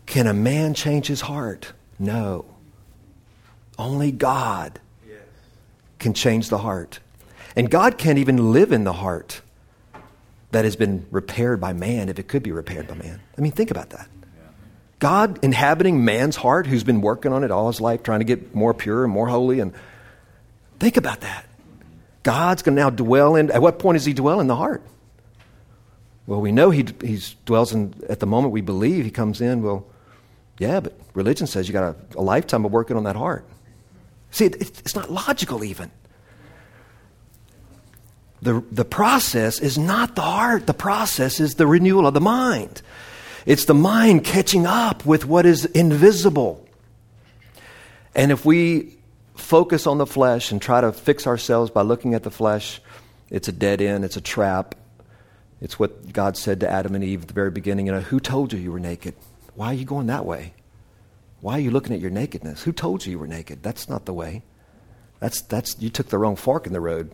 Can 0.05 0.27
a 0.27 0.33
man 0.33 0.73
change 0.73 1.07
his 1.07 1.21
heart? 1.21 1.73
No. 1.99 2.45
Only 3.77 4.11
God 4.11 4.79
can 5.99 6.13
change 6.13 6.49
the 6.49 6.57
heart. 6.57 6.99
And 7.55 7.69
God 7.69 7.97
can't 7.97 8.17
even 8.17 8.53
live 8.53 8.71
in 8.71 8.83
the 8.83 8.93
heart 8.93 9.41
that 10.51 10.65
has 10.65 10.75
been 10.75 11.05
repaired 11.11 11.59
by 11.59 11.73
man 11.73 12.09
if 12.09 12.19
it 12.19 12.27
could 12.27 12.43
be 12.43 12.51
repaired 12.51 12.87
by 12.87 12.95
man. 12.95 13.19
I 13.37 13.41
mean, 13.41 13.51
think 13.51 13.71
about 13.71 13.89
that. 13.91 14.07
God 14.99 15.43
inhabiting 15.43 16.05
man's 16.05 16.35
heart 16.35 16.67
who's 16.67 16.83
been 16.83 17.01
working 17.01 17.33
on 17.33 17.43
it 17.43 17.51
all 17.51 17.67
his 17.67 17.81
life, 17.81 18.03
trying 18.03 18.19
to 18.19 18.25
get 18.25 18.55
more 18.55 18.73
pure 18.73 19.03
and 19.03 19.11
more 19.11 19.27
holy. 19.27 19.59
And 19.59 19.73
think 20.79 20.95
about 20.95 21.21
that. 21.21 21.45
God's 22.23 22.61
going 22.61 22.75
to 22.75 22.81
now 22.81 22.89
dwell 22.89 23.35
in, 23.35 23.51
at 23.51 23.61
what 23.61 23.79
point 23.79 23.97
does 23.97 24.05
he 24.05 24.13
dwell 24.13 24.39
in 24.39 24.47
the 24.47 24.55
heart? 24.55 24.81
Well, 26.27 26.41
we 26.41 26.51
know 26.51 26.71
he 26.71 26.83
dwells 27.45 27.73
in, 27.73 27.93
at 28.09 28.19
the 28.19 28.25
moment 28.25 28.51
we 28.51 28.61
believe, 28.61 29.05
he 29.05 29.11
comes 29.11 29.41
in. 29.41 29.61
Well, 29.61 29.85
yeah, 30.57 30.79
but 30.79 30.97
religion 31.13 31.47
says 31.47 31.67
you 31.67 31.73
got 31.73 31.95
a, 31.95 32.17
a 32.17 32.21
lifetime 32.21 32.65
of 32.65 32.71
working 32.71 32.97
on 32.97 33.03
that 33.03 33.15
heart. 33.15 33.45
See, 34.31 34.45
it, 34.45 34.55
it's 34.61 34.95
not 34.95 35.11
logical 35.11 35.63
even. 35.63 35.91
The, 38.41 38.63
the 38.71 38.85
process 38.85 39.59
is 39.59 39.77
not 39.77 40.15
the 40.15 40.21
heart, 40.21 40.67
the 40.67 40.73
process 40.73 41.39
is 41.39 41.55
the 41.55 41.67
renewal 41.67 42.05
of 42.05 42.13
the 42.13 42.21
mind. 42.21 42.81
It's 43.45 43.65
the 43.65 43.73
mind 43.73 44.23
catching 44.23 44.65
up 44.65 45.05
with 45.05 45.25
what 45.25 45.45
is 45.45 45.65
invisible. 45.65 46.67
And 48.15 48.31
if 48.31 48.45
we 48.45 48.97
focus 49.35 49.85
on 49.85 49.97
the 49.99 50.05
flesh 50.05 50.51
and 50.51 50.61
try 50.61 50.81
to 50.81 50.91
fix 50.91 51.27
ourselves 51.27 51.69
by 51.69 51.81
looking 51.81 52.13
at 52.13 52.23
the 52.23 52.31
flesh, 52.31 52.81
it's 53.29 53.47
a 53.47 53.51
dead 53.51 53.81
end, 53.81 54.05
it's 54.05 54.17
a 54.17 54.21
trap. 54.21 54.75
It's 55.61 55.79
what 55.79 56.11
God 56.11 56.37
said 56.37 56.59
to 56.59 56.69
Adam 56.69 56.95
and 56.95 57.03
Eve 57.03 57.23
at 57.23 57.27
the 57.27 57.33
very 57.33 57.51
beginning. 57.51 57.87
You 57.87 57.93
know, 57.93 58.01
who 58.01 58.19
told 58.19 58.53
you 58.53 58.59
you 58.59 58.71
were 58.71 58.79
naked? 58.79 59.15
Why 59.55 59.67
are 59.67 59.73
you 59.73 59.85
going 59.85 60.07
that 60.07 60.25
way? 60.25 60.53
Why 61.41 61.53
are 61.53 61.61
you 61.61 61.71
looking 61.71 61.93
at 61.93 62.01
your 62.01 62.11
nakedness? 62.11 62.63
Who 62.63 62.71
told 62.71 63.05
you 63.05 63.11
you 63.11 63.19
were 63.19 63.27
naked? 63.27 63.63
That's 63.63 63.87
not 63.87 64.05
the 64.05 64.13
way. 64.13 64.43
That's, 65.19 65.41
that's, 65.41 65.79
you 65.79 65.89
took 65.89 66.09
the 66.09 66.17
wrong 66.17 66.35
fork 66.35 66.67
in 66.67 66.73
the 66.73 66.81
road. 66.81 67.11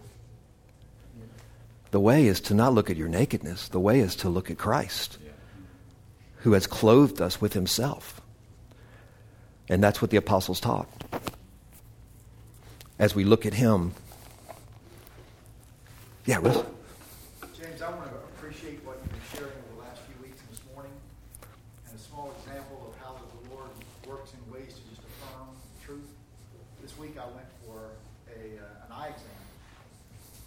The 1.91 1.99
way 1.99 2.25
is 2.27 2.39
to 2.41 2.54
not 2.54 2.73
look 2.73 2.89
at 2.89 2.95
your 2.95 3.10
nakedness. 3.10 3.67
The 3.67 3.80
way 3.80 3.99
is 3.99 4.15
to 4.17 4.30
look 4.30 4.49
at 4.49 4.58
Christ, 4.58 5.17
who 6.38 6.54
has 6.54 6.65
clothed 6.65 7.21
us 7.21 7.41
with 7.41 7.54
himself. 7.54 8.21
And 9.69 9.84
that's 9.84 10.01
what 10.01 10.10
the 10.10 10.17
apostles 10.17 10.60
taught. 10.60 10.88
As 12.97 13.13
we 13.13 13.23
look 13.23 13.45
at 13.45 13.54
him. 13.54 13.93
Yeah, 16.25 16.38
Russ? 16.41 16.63
James, 17.60 17.82
I 17.82 17.89
want 17.89 18.10
to 18.10 18.17
appreciate 18.38 18.84
what 18.86 18.97
you've 19.01 19.12
been 19.12 19.27
sharing 19.34 19.54
over 19.54 19.73
the 19.75 19.82
last 19.82 20.01
few 20.06 20.17
weeks 20.21 20.39
and 20.41 20.49
this 20.49 20.62
morning, 20.73 20.91
and 21.88 21.93
a 21.93 22.01
small 22.01 22.34
example 22.39 22.89
of 22.89 22.93
how 23.01 23.17
the 23.17 23.54
Lord 23.54 23.69
works 24.06 24.34
in 24.34 24.41
ways 24.54 24.75
to 24.75 24.82
just 24.89 25.01
affirm 25.01 25.49
truth. 25.86 26.10
This 26.82 26.97
week 26.97 27.17
I 27.17 27.25
went 27.32 27.47
for 27.65 27.95
a, 28.34 28.60
uh, 28.60 28.86
an 28.86 28.91
eye 28.91 29.10
exam, 29.13 29.41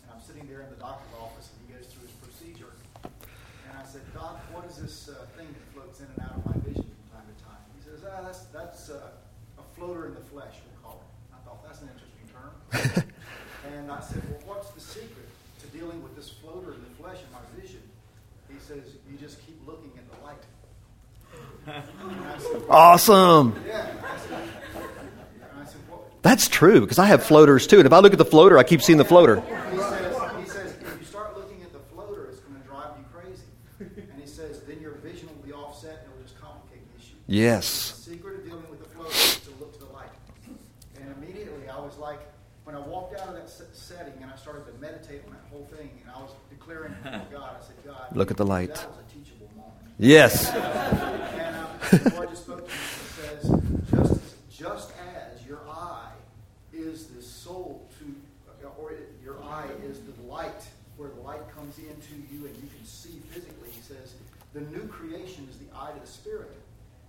and 0.04 0.10
I'm 0.14 0.22
sitting 0.22 0.46
there 0.46 0.62
in 0.62 0.70
the 0.70 0.78
doctor's 0.82 1.14
office, 1.16 1.50
and 1.54 1.58
he 1.64 1.74
goes 1.74 1.86
through 1.90 2.06
his 2.06 2.16
procedure. 2.18 2.74
And 3.02 3.74
I 3.78 3.86
said, 3.86 4.02
Doc, 4.14 4.38
what 4.52 4.66
is 4.70 4.76
this 4.76 5.08
uh, 5.08 5.26
thing 5.38 5.48
that 5.48 5.64
floats 5.74 5.98
in 6.02 6.06
and 6.12 6.20
out 6.22 6.38
of 6.38 6.46
my 6.46 6.58
vision 6.66 6.86
from 6.86 7.06
time 7.18 7.26
to 7.30 7.36
time? 7.42 7.62
He 7.78 7.82
says, 7.82 8.04
ah, 8.04 8.22
that's, 8.22 8.46
that's 8.52 8.90
uh, 8.90 9.10
a 9.58 9.64
floater 9.74 10.06
in 10.06 10.14
the 10.14 10.26
flesh, 10.30 10.54
we'll 10.66 10.82
call 10.82 11.02
it. 11.02 11.10
I 11.34 11.38
thought, 11.42 11.62
that's 11.66 11.80
an 11.82 11.90
interesting 11.94 12.26
term. 12.30 12.52
and 13.74 13.90
I 13.90 14.00
said, 14.02 14.22
well, 14.28 14.58
what's 14.58 14.70
the 14.70 14.80
secret 14.80 15.30
to 15.62 15.66
dealing 15.72 16.02
with 16.02 16.13
this 16.24 16.32
floater 16.40 16.72
in 16.72 16.80
the 16.80 17.02
flesh 17.02 17.18
in 17.18 17.32
my 17.32 17.60
vision? 17.60 17.80
He 18.50 18.58
says, 18.58 18.82
you 19.10 19.18
just 19.18 19.44
keep 19.44 19.60
looking 19.66 19.92
at 19.98 20.10
the 20.10 20.24
light. 20.24 20.36
Said, 22.40 22.62
Awesome. 22.68 23.62
yeah. 23.66 23.86
Said, 24.28 24.48
said, 25.66 25.78
That's 26.22 26.48
true, 26.48 26.80
because 26.80 26.98
I 26.98 27.06
have 27.06 27.22
floaters 27.22 27.66
too. 27.66 27.78
And 27.78 27.86
if 27.86 27.92
I 27.92 27.98
look 27.98 28.12
at 28.12 28.18
the 28.18 28.24
floater, 28.24 28.58
I 28.58 28.62
keep 28.62 28.80
seeing 28.82 28.98
the 28.98 29.04
floater. 29.04 29.40
He 29.40 29.50
says, 29.78 30.16
he 30.38 30.46
says, 30.46 30.74
if 30.80 30.98
you 30.98 31.04
start 31.04 31.36
looking 31.36 31.62
at 31.62 31.72
the 31.72 31.78
floater, 31.92 32.26
it's 32.30 32.40
going 32.40 32.60
to 32.60 32.66
drive 32.66 32.92
you 32.98 33.04
crazy. 33.12 33.42
And 33.80 34.20
he 34.20 34.26
says, 34.26 34.60
then 34.62 34.80
your 34.80 34.92
vision 34.92 35.28
will 35.28 35.46
be 35.46 35.52
offset 35.52 36.00
and 36.04 36.12
it'll 36.12 36.22
just 36.22 36.40
complicate 36.40 36.80
the 36.94 37.02
issue. 37.02 37.14
Yes. 37.26 37.90
The 38.04 38.12
secret 38.12 38.38
of 38.40 38.44
dealing 38.46 38.70
with 38.70 38.82
the 38.82 38.88
floater 38.88 39.10
is 39.10 39.40
to 39.40 39.50
look 39.60 39.72
to 39.74 39.78
the 39.80 39.92
light. 39.92 40.08
And 41.00 41.14
immediately 41.22 41.68
I 41.68 41.78
was 41.80 41.96
like, 41.98 42.20
when 42.64 42.74
I 42.74 42.80
walked 42.80 43.20
out 43.20 43.28
of 43.28 43.34
that 43.34 43.50
setting 43.72 44.14
and 44.22 44.30
I 44.30 44.36
started 44.36 44.66
to 44.66 44.78
meditate 44.80 45.22
on 45.26 45.32
that 45.32 45.44
whole 45.50 45.66
thing, 45.76 45.90
and 46.02 46.10
I 46.14 46.20
was 46.20 46.30
declaring 46.48 46.94
to 47.02 47.22
God, 47.32 47.56
I 47.60 47.64
said, 47.64 47.76
God, 47.84 48.16
Look 48.16 48.30
at 48.30 48.36
the 48.36 48.46
light. 48.46 48.74
That 48.74 48.88
was 48.88 48.98
a 48.98 49.18
teachable 49.18 49.50
moment. 49.54 49.74
Yes. 49.98 50.50
And 50.50 51.56
uh, 51.56 51.68
the 51.90 52.14
Lord 52.16 52.30
just 52.30 52.44
spoke 52.44 52.66
to 52.66 52.72
me 52.72 52.80
and 52.80 53.42
says, 53.42 53.50
just 53.90 54.12
as, 54.12 54.34
just 54.50 54.92
as 55.14 55.46
your 55.46 55.60
eye 55.68 56.10
is 56.72 57.06
the 57.08 57.22
soul 57.22 57.88
to, 57.98 58.66
or 58.78 58.92
your 59.22 59.42
eye 59.44 59.68
is 59.86 60.00
the 60.00 60.22
light, 60.26 60.66
where 60.96 61.10
the 61.10 61.20
light 61.20 61.42
comes 61.54 61.78
into 61.78 62.14
you 62.32 62.46
and 62.46 62.56
you 62.56 62.68
can 62.74 62.84
see 62.84 63.20
physically, 63.30 63.68
he 63.70 63.82
says, 63.82 64.14
the 64.54 64.60
new 64.60 64.86
creation 64.88 65.46
is 65.50 65.58
the 65.58 65.66
eye 65.76 65.92
to 65.92 66.00
the 66.00 66.06
spirit. 66.06 66.52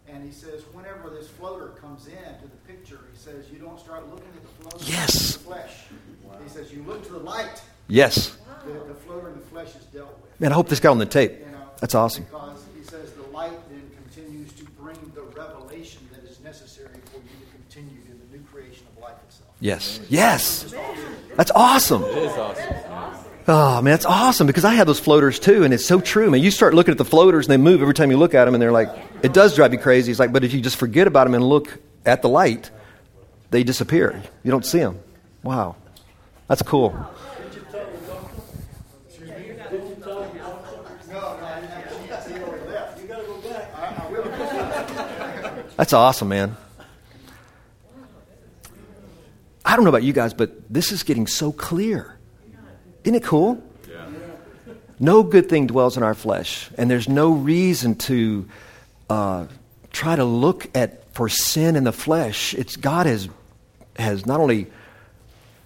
And 0.08 0.24
he 0.24 0.32
says, 0.32 0.62
whenever 0.74 1.10
this 1.10 1.28
floater 1.28 1.70
comes 1.82 2.06
into 2.08 2.44
the 2.44 2.58
picture, 2.74 3.00
he 3.12 3.18
says, 3.18 3.46
you 3.52 3.58
don't 3.60 3.80
start 3.80 4.08
looking 4.10 4.28
at 4.36 4.42
the 4.44 4.64
floater 4.70 4.86
Yes. 4.92 5.36
in 5.36 5.42
the 5.44 5.46
flesh. 5.50 5.72
He 6.44 6.50
says, 6.50 6.72
you 6.72 6.84
look 6.84 7.04
to 7.08 7.14
the 7.14 7.20
light. 7.20 7.62
Yes. 7.88 8.38
The, 8.66 8.74
the 8.88 8.94
floater 8.94 9.30
in 9.30 9.36
the 9.36 9.46
flesh 9.46 9.70
is 9.76 9.84
dealt 9.86 10.18
with. 10.22 10.40
Man, 10.40 10.52
I 10.52 10.56
hope 10.56 10.70
this 10.70 10.80
got 10.80 10.92
on 10.92 10.98
the 11.00 11.06
tape. 11.06 11.32
You 11.40 11.46
know, 11.52 11.70
That's 11.82 11.96
awesome. 11.96 12.24
Because 12.26 12.64
he 12.78 12.84
says 12.84 13.12
the 13.14 13.24
light 13.32 13.58
then 13.70 13.90
continues 14.04 14.52
to 14.54 14.64
bring 14.80 14.98
the 15.16 15.22
revelation 15.22 16.02
that 16.14 16.24
is 16.30 16.40
necessary 16.42 16.90
for 17.06 17.18
you 17.18 17.24
to 17.46 17.52
continue 17.52 17.98
in 18.10 18.20
the 18.20 18.38
new 18.38 18.44
creation 18.46 18.86
of 18.96 19.02
life 19.02 19.16
itself. 19.28 19.50
Yes. 19.60 20.00
Yes. 20.10 20.74
That's 21.36 21.52
awesome. 21.56 22.04
It 22.04 22.18
is 22.18 22.32
awesome. 22.34 23.25
Oh, 23.48 23.80
man, 23.82 23.92
that's 23.92 24.08
awesome 24.08 24.48
because 24.48 24.66
I 24.66 24.74
have 24.74 24.88
those 24.88 25.00
floaters 25.00 25.38
too, 25.38 25.64
and 25.64 25.72
it's 25.72 25.86
so 25.86 26.02
true. 26.02 26.32
Man, 26.32 26.42
you 26.42 26.50
start 26.50 26.74
looking 26.74 26.92
at 26.92 26.98
the 26.98 27.06
floaters 27.06 27.46
and 27.46 27.52
they 27.52 27.58
move 27.58 27.80
every 27.82 27.94
time 27.94 28.10
you 28.10 28.18
look 28.18 28.34
at 28.34 28.46
them, 28.46 28.56
and 28.56 28.62
they're 28.62 28.72
like, 28.72 28.90
it 29.22 29.34
does 29.34 29.56
drive 29.56 29.72
you 29.72 29.78
crazy. 29.78 30.10
It's 30.12 30.20
like, 30.20 30.34
but 30.34 30.44
if 30.44 30.54
you 30.54 30.62
just 30.62 30.78
forget 30.78 31.06
about 31.06 31.26
them 31.26 31.36
and 31.36 31.44
look 31.44 31.78
at 32.08 32.24
the 32.24 32.30
light, 32.30 32.72
they 33.52 33.64
disappear. 33.64 34.20
You 34.44 34.50
don't 34.50 34.66
see 34.66 34.80
them. 34.80 35.00
Wow. 35.44 35.76
That's 36.48 36.64
cool. 36.64 36.96
That's 45.78 45.94
awesome, 45.94 46.30
man. 46.30 46.58
I 49.64 49.76
don't 49.76 49.84
know 49.84 49.90
about 49.90 50.04
you 50.04 50.14
guys, 50.14 50.34
but 50.34 50.74
this 50.74 50.92
is 50.92 51.04
getting 51.04 51.28
so 51.28 51.52
clear. 51.52 52.15
Isn't 53.06 53.16
it 53.16 53.24
cool? 53.24 53.64
No 55.00 55.24
good 55.24 55.48
thing 55.48 55.68
dwells 55.68 55.96
in 55.96 56.04
our 56.04 56.16
flesh, 56.16 56.70
and 56.78 56.90
there's 56.90 57.08
no 57.08 57.34
reason 57.34 57.96
to 57.96 58.48
uh, 59.10 59.46
try 59.92 60.16
to 60.16 60.26
look 60.26 60.68
at 60.76 61.14
for 61.14 61.30
sin 61.30 61.76
in 61.76 61.84
the 61.84 61.92
flesh. 61.92 62.54
It's 62.56 62.76
God 62.76 63.06
has 63.06 63.30
has 63.98 64.26
not 64.26 64.40
only 64.40 64.68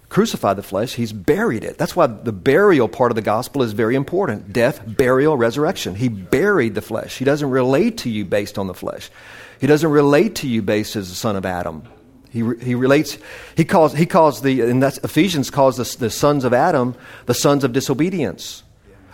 crucified 0.08 0.56
the 0.56 0.62
flesh, 0.62 0.94
He's 0.94 1.12
buried 1.12 1.64
it. 1.64 1.78
That's 1.78 1.96
why 1.96 2.08
the 2.08 2.32
burial 2.32 2.88
part 2.88 3.10
of 3.12 3.16
the 3.16 3.22
gospel 3.22 3.62
is 3.62 3.72
very 3.72 3.94
important: 3.94 4.52
death, 4.52 4.82
burial, 4.84 5.36
resurrection. 5.36 5.94
He 5.94 6.08
buried 6.08 6.74
the 6.74 6.82
flesh. 6.82 7.16
He 7.16 7.24
doesn't 7.24 7.48
relate 7.48 7.98
to 7.98 8.10
you 8.10 8.24
based 8.24 8.58
on 8.58 8.66
the 8.66 8.74
flesh. 8.74 9.10
He 9.60 9.66
doesn't 9.66 9.90
relate 9.90 10.34
to 10.36 10.48
you 10.48 10.60
based 10.60 10.96
as 10.96 11.08
the 11.08 11.14
son 11.14 11.36
of 11.36 11.46
Adam. 11.46 11.84
He, 12.30 12.42
re- 12.42 12.64
he 12.64 12.74
relates, 12.74 13.18
he 13.56 13.64
calls, 13.64 13.92
he 13.92 14.06
calls 14.06 14.40
the, 14.42 14.60
and 14.62 14.82
that's 14.82 14.98
Ephesians 14.98 15.50
calls 15.50 15.76
the, 15.76 15.96
the 15.98 16.10
sons 16.10 16.44
of 16.44 16.52
Adam 16.52 16.94
the 17.26 17.34
sons 17.34 17.64
of 17.64 17.72
disobedience. 17.72 18.62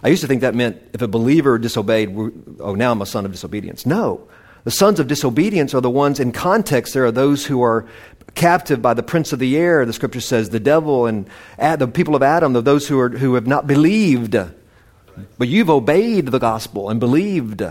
I 0.02 0.08
used 0.08 0.20
to 0.20 0.28
think 0.28 0.42
that 0.42 0.54
meant 0.54 0.80
if 0.92 1.02
a 1.02 1.08
believer 1.08 1.58
disobeyed, 1.58 2.14
oh, 2.60 2.74
now 2.74 2.92
I'm 2.92 3.02
a 3.02 3.06
son 3.06 3.24
of 3.24 3.32
disobedience. 3.32 3.86
No. 3.86 4.28
The 4.64 4.70
sons 4.70 5.00
of 5.00 5.08
disobedience 5.08 5.74
are 5.74 5.80
the 5.80 5.90
ones 5.90 6.20
in 6.20 6.32
context, 6.32 6.92
there 6.92 7.06
are 7.06 7.12
those 7.12 7.46
who 7.46 7.62
are 7.62 7.86
captive 8.34 8.82
by 8.82 8.94
the 8.94 9.02
prince 9.02 9.32
of 9.32 9.38
the 9.38 9.56
air, 9.56 9.86
the 9.86 9.92
scripture 9.92 10.20
says, 10.20 10.50
the 10.50 10.60
devil 10.60 11.06
and 11.06 11.28
the 11.58 11.88
people 11.88 12.14
of 12.14 12.22
Adam, 12.22 12.52
those 12.52 12.86
who, 12.86 12.98
are, 12.98 13.08
who 13.08 13.34
have 13.34 13.46
not 13.46 13.66
believed. 13.66 14.36
But 15.38 15.48
you've 15.48 15.70
obeyed 15.70 16.26
the 16.26 16.38
gospel 16.38 16.90
and 16.90 17.00
believed 17.00 17.64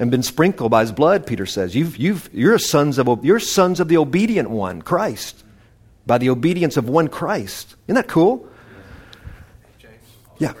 and 0.00 0.10
been 0.10 0.22
sprinkled 0.22 0.70
by 0.70 0.80
his 0.80 0.92
blood, 0.92 1.26
Peter 1.26 1.44
says. 1.44 1.76
You've, 1.76 1.98
you've, 1.98 2.30
you're, 2.32 2.58
sons 2.58 2.98
of, 2.98 3.22
you're 3.22 3.38
sons 3.38 3.80
of 3.80 3.88
the 3.88 3.98
obedient 3.98 4.48
one, 4.48 4.80
Christ, 4.80 5.44
by 6.06 6.16
the 6.16 6.30
obedience 6.30 6.78
of 6.78 6.88
one 6.88 7.06
Christ. 7.08 7.76
Isn't 7.86 7.96
that 7.96 8.08
cool? 8.08 8.48
James? 9.78 9.92
Yeah. 10.38 10.54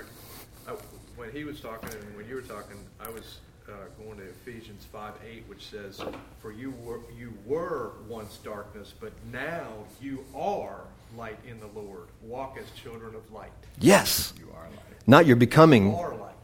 I- 0.68 0.72
When 1.16 1.32
he 1.32 1.44
was 1.44 1.58
talking 1.58 1.88
and 1.90 2.16
when 2.16 2.28
you 2.28 2.34
were 2.34 2.42
talking, 2.42 2.76
I 3.00 3.08
was 3.08 3.38
uh, 3.66 3.72
going 4.04 4.18
to 4.18 4.24
Ephesians 4.24 4.84
5 4.92 5.14
8, 5.26 5.44
which 5.48 5.70
says, 5.70 6.02
For 6.42 6.52
you 6.52 6.74
were, 6.84 7.00
you 7.18 7.32
were 7.46 7.92
once 8.08 8.36
darkness, 8.44 8.92
but 9.00 9.12
now 9.32 9.68
you 10.02 10.22
are 10.36 10.82
light 11.16 11.38
in 11.48 11.58
the 11.60 11.66
Lord. 11.68 12.08
Walk 12.22 12.58
as 12.60 12.70
children 12.78 13.14
of 13.14 13.32
light. 13.32 13.52
Yes. 13.78 14.34
You 14.38 14.50
are 14.54 14.64
light. 14.64 14.78
Not 15.06 15.24
you're 15.24 15.36
becoming. 15.36 15.88
You 15.92 15.96
are 15.96 16.14
light. 16.14 16.34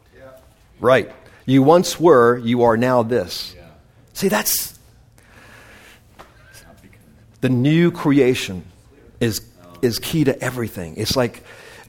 Right. 0.79 1.11
You 1.45 1.63
once 1.63 1.99
were, 1.99 2.37
you 2.37 2.63
are 2.63 2.77
now 2.77 3.03
this. 3.03 3.55
See, 4.13 4.27
that's 4.29 4.77
the 7.41 7.49
new 7.49 7.91
creation 7.91 8.65
is 9.19 9.41
is 9.81 9.99
key 9.99 10.23
to 10.23 10.39
everything. 10.41 10.95
It's 10.97 11.15
like 11.15 11.43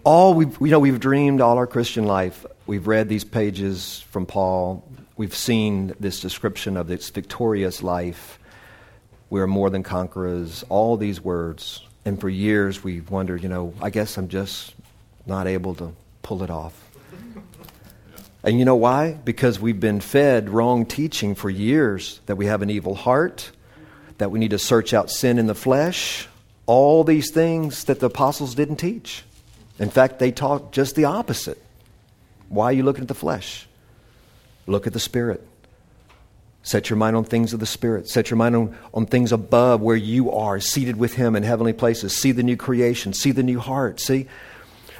all 0.05 0.35
we 0.35 0.47
you 0.61 0.71
know 0.71 0.79
we've 0.79 1.01
dreamed 1.01 1.41
all 1.41 1.57
our 1.57 1.67
Christian 1.67 2.05
life. 2.05 2.45
We've 2.67 2.87
read 2.87 3.09
these 3.09 3.25
pages 3.25 4.05
from 4.11 4.27
Paul. 4.27 4.85
We've 5.17 5.35
seen 5.35 5.95
this 5.99 6.21
description 6.21 6.77
of 6.77 6.87
this 6.87 7.09
victorious 7.11 7.83
life. 7.83 8.39
We 9.31 9.41
are 9.41 9.47
more 9.47 9.71
than 9.71 9.83
conquerors. 9.83 10.65
All 10.69 10.97
these 10.97 11.21
words, 11.21 11.83
and 12.05 12.21
for 12.21 12.29
years 12.29 12.85
we've 12.85 13.11
wondered. 13.11 13.43
You 13.43 13.49
know, 13.49 13.75
I 13.81 13.91
guess 13.91 14.19
I'm 14.19 14.29
just 14.29 14.75
not 15.27 15.47
able 15.47 15.75
to 15.77 15.95
pull 16.23 16.43
it 16.43 16.51
off. 16.51 16.88
And 18.45 18.59
you 18.59 18.65
know 18.65 18.77
why? 18.77 19.13
Because 19.13 19.59
we've 19.59 19.81
been 19.81 20.01
fed 20.01 20.49
wrong 20.49 20.87
teaching 20.87 21.35
for 21.35 21.51
years 21.51 22.21
that 22.27 22.37
we 22.37 22.47
have 22.47 22.63
an 22.63 22.71
evil 22.71 22.95
heart, 22.95 23.51
that 24.19 24.31
we 24.31 24.39
need 24.39 24.51
to 24.51 24.59
search 24.59 24.95
out 24.95 25.11
sin 25.11 25.39
in 25.39 25.47
the 25.47 25.55
flesh, 25.55 26.29
all 26.67 27.03
these 27.03 27.31
things 27.31 27.85
that 27.85 28.01
the 28.01 28.07
apostles 28.07 28.55
didn't 28.55 28.77
teach. 28.77 29.25
In 29.79 29.91
fact, 29.91 30.19
they 30.19 30.31
taught 30.31 30.73
just 30.73 30.95
the 30.95 31.07
opposite. 31.07 31.61
Why 32.49 32.67
are 32.67 32.73
you 32.73 32.83
looking 32.83 33.03
at 33.03 33.09
the 33.09 33.15
flesh? 33.15 33.67
Look 34.67 34.87
at 34.87 34.93
the 34.93 35.01
Spirit. 35.01 35.47
Set 36.63 36.91
your 36.91 36.97
mind 36.97 37.17
on 37.17 37.25
things 37.25 37.53
of 37.53 37.61
the 37.61 37.67
Spirit. 37.67 38.09
Set 38.09 38.31
your 38.31 38.37
mind 38.37 38.55
on, 38.55 38.77
on 38.93 39.07
things 39.07 39.33
above 39.33 39.81
where 39.81 39.97
you 39.97 40.31
are, 40.33 40.61
seated 40.61 40.97
with 40.97 41.15
Him 41.15 41.35
in 41.37 41.43
heavenly 41.43 41.73
places. 41.73 42.17
See 42.17 42.33
the 42.33 42.43
new 42.43 42.57
creation. 42.57 43.13
See 43.13 43.31
the 43.31 43.43
new 43.43 43.59
heart. 43.59 44.01
See? 44.01 44.27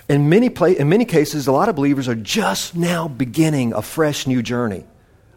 In 0.09 0.31
many, 0.31 0.49
pla- 0.49 0.69
in 0.69 0.89
many 0.89 1.05
cases, 1.05 1.47
a 1.47 1.53
lot 1.53 1.69
of 1.69 1.77
believers 1.77 2.09
are 2.09 2.15
just 2.15 2.75
now 2.75 3.09
beginning 3.09 3.75
a 3.75 3.83
fresh 3.83 4.27
new 4.27 4.43
journey 4.43 4.85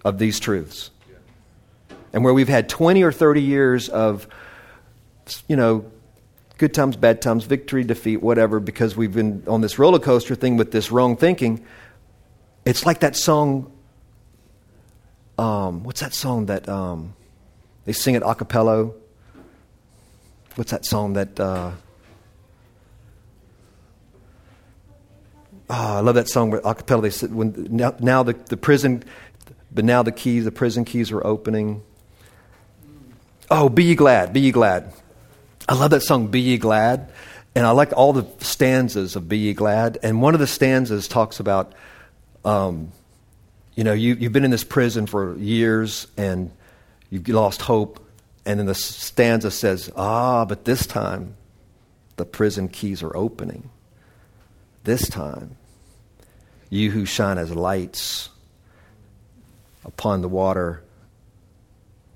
of 0.06 0.18
these 0.18 0.40
truths. 0.40 0.92
and 2.14 2.24
where 2.24 2.34
we've 2.34 2.50
had 2.50 2.68
20 2.68 3.04
or 3.04 3.12
30 3.12 3.42
years 3.42 3.90
of, 3.90 4.28
you 5.48 5.56
know, 5.56 5.86
good 6.58 6.74
times, 6.74 6.96
bad 6.96 7.22
times, 7.22 7.46
victory, 7.46 7.84
defeat, 7.84 8.18
whatever, 8.18 8.60
because 8.60 8.96
we've 8.96 9.14
been 9.14 9.44
on 9.48 9.62
this 9.62 9.80
roller 9.80 10.00
coaster 10.00 10.36
thing 10.36 10.58
with 10.58 10.72
this 10.72 10.92
wrong 10.92 11.16
thinking. 11.16 11.66
It's 12.66 12.86
like 12.86 13.00
that 13.00 13.16
song. 13.16 13.72
Um, 15.38 15.84
what's 15.84 16.02
that 16.02 16.14
song 16.14 16.46
that 16.48 16.68
um, 16.70 17.14
they 17.86 17.94
sing 17.94 18.16
at 18.16 18.24
acapella? 18.24 18.94
What's 20.56 20.72
that 20.72 20.86
song 20.86 21.14
that? 21.14 21.40
Uh, 21.40 21.72
oh, 25.72 25.98
I 25.98 26.00
love 26.02 26.16
that 26.16 26.30
song 26.30 26.52
with 26.52 26.62
acapella. 26.64 27.02
They 27.02 27.10
said 27.10 27.34
when 27.34 27.68
now, 27.70 27.96
now 28.00 28.24
the, 28.24 28.34
the 28.34 28.58
prison, 28.58 29.04
but 29.72 29.86
now 29.86 30.04
the 30.04 30.12
keys, 30.12 30.46
the 30.46 30.52
prison 30.52 30.86
keys 30.86 31.12
are 31.12 31.26
opening. 31.26 31.82
Oh, 33.50 33.70
be 33.70 33.86
ye 33.86 33.96
glad, 33.96 34.34
be 34.34 34.42
ye 34.42 34.52
glad. 34.52 34.94
I 35.72 35.76
love 35.76 35.92
that 35.92 36.02
song, 36.02 36.28
Be 36.28 36.42
Ye 36.42 36.58
Glad. 36.58 37.12
And 37.56 37.66
I 37.66 37.72
like 37.72 37.94
all 37.96 38.14
the 38.14 38.26
stanzas 38.40 39.16
of 39.16 39.30
Be 39.30 39.38
Ye 39.38 39.54
Glad. 39.54 39.98
And 40.04 40.22
one 40.22 40.34
of 40.34 40.40
the 40.40 40.48
stanzas 40.48 41.08
talks 41.08 41.40
about, 41.40 41.74
um, 42.44 42.92
you 43.76 43.84
know, 43.84 43.94
you, 43.94 44.16
you've 44.16 44.34
been 44.34 44.44
in 44.44 44.52
this 44.52 44.64
prison 44.64 45.06
for 45.06 45.38
years 45.38 46.08
and 46.18 46.52
you've 47.10 47.28
lost 47.30 47.62
hope. 47.62 48.06
And 48.46 48.60
then 48.60 48.66
the 48.66 48.76
stanza 48.76 49.52
says, 49.52 49.92
Ah, 49.96 50.46
but 50.46 50.66
this 50.66 50.86
time 50.86 51.36
the 52.18 52.26
prison 52.26 52.68
keys 52.68 53.04
are 53.04 53.16
opening. 53.16 53.70
This 54.84 55.08
time, 55.08 55.58
you 56.72 56.90
who 56.90 57.06
shine 57.06 57.38
as 57.38 57.54
lights 57.54 58.30
upon 59.86 60.22
the 60.22 60.28
water 60.28 60.82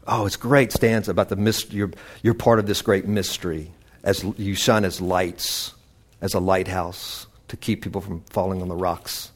Oh, 0.08 0.26
it's 0.26 0.36
great 0.36 0.72
stanza 0.72 1.12
about 1.12 1.30
the 1.30 1.36
mystery. 1.36 1.78
You're, 1.78 1.91
you're 2.22 2.34
part 2.36 2.60
of 2.60 2.68
this 2.68 2.82
great 2.82 3.08
mystery 3.08 3.72
as 4.04 4.24
you 4.38 4.54
shine 4.54 4.86
as 4.86 5.02
lights, 5.02 5.74
as 6.22 6.36
a 6.36 6.39
lighthouse 6.39 7.26
to 7.48 7.58
keep 7.58 7.82
people 7.82 8.02
from 8.02 8.22
falling 8.30 8.62
on 8.62 8.68
the 8.68 8.76
rocks. 8.76 9.32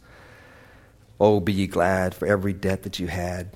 Oh, 1.19 1.39
be 1.39 1.53
ye 1.53 1.67
glad, 1.67 2.13
for 2.13 2.27
every 2.27 2.53
debt 2.53 2.83
that 2.83 2.99
you 2.99 3.07
had 3.07 3.49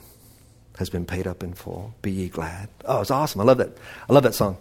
has 0.79 0.89
been 0.89 1.05
paid 1.05 1.27
up 1.27 1.43
in 1.43 1.53
full. 1.53 1.93
Be 2.01 2.11
ye 2.11 2.29
glad. 2.29 2.67
Oh, 2.83 3.01
it's 3.01 3.11
awesome. 3.11 3.41
I 3.41 3.43
love 3.43 3.59
that. 3.59 3.77
I 4.09 4.13
love 4.13 4.23
that 4.23 4.33
song. 4.33 4.57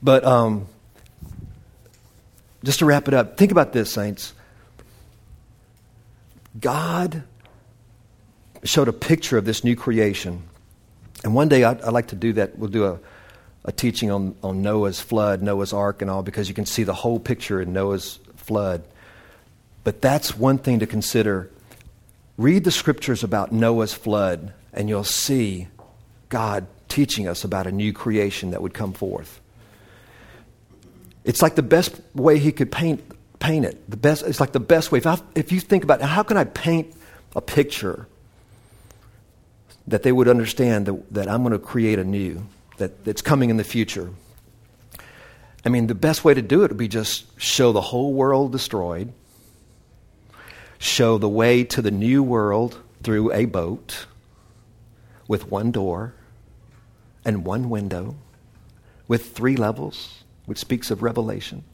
But 0.00 0.24
um, 0.24 0.68
just 2.62 2.78
to 2.78 2.86
wrap 2.86 3.08
it 3.08 3.14
up, 3.14 3.36
think 3.36 3.50
about 3.50 3.72
this, 3.72 3.92
saints. 3.92 4.32
God 6.58 7.22
showed 8.64 8.88
a 8.88 8.92
picture 8.92 9.38
of 9.38 9.44
this 9.44 9.64
new 9.64 9.76
creation 9.76 10.42
and 11.24 11.34
one 11.34 11.48
day 11.48 11.64
I'd, 11.64 11.80
I'd, 11.82 11.92
like 11.92 12.08
to 12.08 12.16
do 12.16 12.32
that. 12.34 12.58
We'll 12.58 12.70
do 12.70 12.86
a, 12.86 12.98
a 13.64 13.72
teaching 13.72 14.10
on, 14.10 14.34
on 14.42 14.62
Noah's 14.62 15.00
flood, 15.00 15.42
Noah's 15.42 15.72
ark, 15.72 16.02
and 16.02 16.10
all, 16.10 16.22
because 16.22 16.48
you 16.48 16.54
can 16.54 16.66
see 16.66 16.82
the 16.82 16.94
whole 16.94 17.20
picture 17.20 17.60
in 17.60 17.72
Noah's 17.72 18.18
flood. 18.36 18.82
But 19.84 20.00
that's 20.00 20.36
one 20.36 20.58
thing 20.58 20.78
to 20.80 20.86
consider. 20.86 21.50
Read 22.38 22.64
the 22.64 22.70
scriptures 22.70 23.22
about 23.22 23.52
Noah's 23.52 23.92
flood, 23.92 24.52
and 24.72 24.88
you'll 24.88 25.04
see 25.04 25.68
God 26.28 26.66
teaching 26.88 27.28
us 27.28 27.44
about 27.44 27.66
a 27.66 27.72
new 27.72 27.92
creation 27.92 28.52
that 28.52 28.62
would 28.62 28.74
come 28.74 28.92
forth. 28.92 29.40
It's 31.24 31.42
like 31.42 31.54
the 31.54 31.62
best 31.62 32.00
way 32.14 32.38
he 32.38 32.50
could 32.50 32.72
paint, 32.72 33.04
paint 33.40 33.64
it. 33.64 33.90
The 33.90 33.96
best, 33.96 34.22
it's 34.22 34.38
like 34.38 34.52
the 34.52 34.60
best 34.60 34.92
way. 34.92 34.98
If, 34.98 35.06
I, 35.06 35.18
if 35.34 35.50
you 35.50 35.58
think 35.58 35.82
about 35.82 36.00
how 36.00 36.22
can 36.22 36.36
I 36.36 36.44
paint 36.44 36.94
a 37.34 37.40
picture 37.40 38.06
that 39.88 40.04
they 40.04 40.12
would 40.12 40.28
understand 40.28 40.86
that, 40.86 41.14
that 41.14 41.28
I'm 41.28 41.42
going 41.42 41.52
to 41.52 41.58
create 41.58 41.98
a 41.98 42.04
new, 42.04 42.46
that, 42.76 43.04
that's 43.04 43.22
coming 43.22 43.50
in 43.50 43.56
the 43.56 43.64
future. 43.64 44.10
I 45.64 45.68
mean, 45.68 45.88
the 45.88 45.94
best 45.94 46.24
way 46.24 46.32
to 46.32 46.42
do 46.42 46.62
it 46.62 46.70
would 46.70 46.76
be 46.76 46.88
just 46.88 47.24
show 47.40 47.72
the 47.72 47.80
whole 47.80 48.12
world 48.12 48.52
destroyed, 48.52 49.12
show 50.78 51.18
the 51.18 51.28
way 51.28 51.64
to 51.64 51.82
the 51.82 51.90
new 51.90 52.22
world 52.22 52.78
through 53.02 53.32
a 53.32 53.46
boat 53.46 54.06
with 55.26 55.50
one 55.50 55.70
door 55.70 56.14
and 57.24 57.44
one 57.44 57.68
window 57.68 58.16
with 59.08 59.32
three 59.32 59.56
levels, 59.56 60.24
which 60.46 60.58
speaks 60.58 60.90
of 60.90 61.02
revelation. 61.02 61.64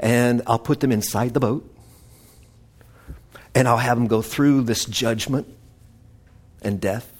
And 0.00 0.42
I'll 0.46 0.58
put 0.58 0.80
them 0.80 0.92
inside 0.92 1.34
the 1.34 1.40
boat, 1.40 1.72
and 3.54 3.68
I'll 3.68 3.76
have 3.76 3.96
them 3.96 4.06
go 4.06 4.22
through 4.22 4.62
this 4.62 4.84
judgment 4.84 5.46
and 6.62 6.80
death. 6.80 7.10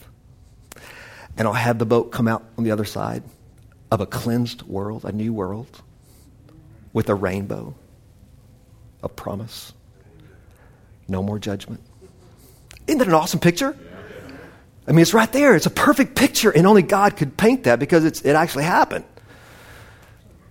And 1.37 1.47
I'll 1.49 1.55
have 1.55 1.79
the 1.79 1.87
boat 1.87 2.13
come 2.13 2.29
out 2.29 2.45
on 2.59 2.65
the 2.65 2.71
other 2.71 2.85
side 2.85 3.23
of 3.91 4.01
a 4.01 4.07
cleansed 4.07 4.63
world, 4.63 5.05
a 5.05 5.13
new 5.13 5.33
world, 5.33 5.83
with 6.93 7.09
a 7.09 7.15
rainbow 7.15 7.75
a 9.05 9.09
promise. 9.09 9.73
No 11.07 11.23
more 11.23 11.39
judgment. 11.39 11.81
Isn't 12.87 12.99
that 12.99 13.07
an 13.07 13.15
awesome 13.15 13.39
picture? 13.39 13.77
I 14.87 14.93
mean, 14.93 15.01
it's 15.01 15.15
right 15.15 15.31
there. 15.31 15.55
It's 15.55 15.67
a 15.67 15.71
perfect 15.71 16.17
picture, 16.17 16.51
and 16.51 16.67
only 16.67 16.83
God 16.83 17.17
could 17.17 17.37
paint 17.37 17.65
that 17.65 17.79
because 17.79 18.05
it 18.05 18.27
actually 18.27 18.65
happened. 18.65 19.05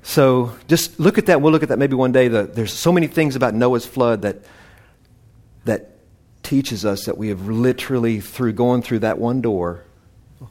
So 0.03 0.53
just 0.67 0.99
look 0.99 1.17
at 1.17 1.25
that. 1.27 1.41
We'll 1.41 1.51
look 1.51 1.63
at 1.63 1.69
that 1.69 1.79
maybe 1.79 1.95
one 1.95 2.11
day. 2.11 2.27
The, 2.27 2.43
there's 2.43 2.73
so 2.73 2.91
many 2.91 3.07
things 3.07 3.35
about 3.35 3.53
Noah's 3.53 3.85
flood 3.85 4.21
that, 4.23 4.37
that 5.65 5.91
teaches 6.43 6.85
us 6.85 7.05
that 7.05 7.17
we 7.17 7.29
have 7.29 7.47
literally, 7.47 8.19
through 8.19 8.53
going 8.53 8.81
through 8.81 8.99
that 8.99 9.17
one 9.17 9.41
door 9.41 9.85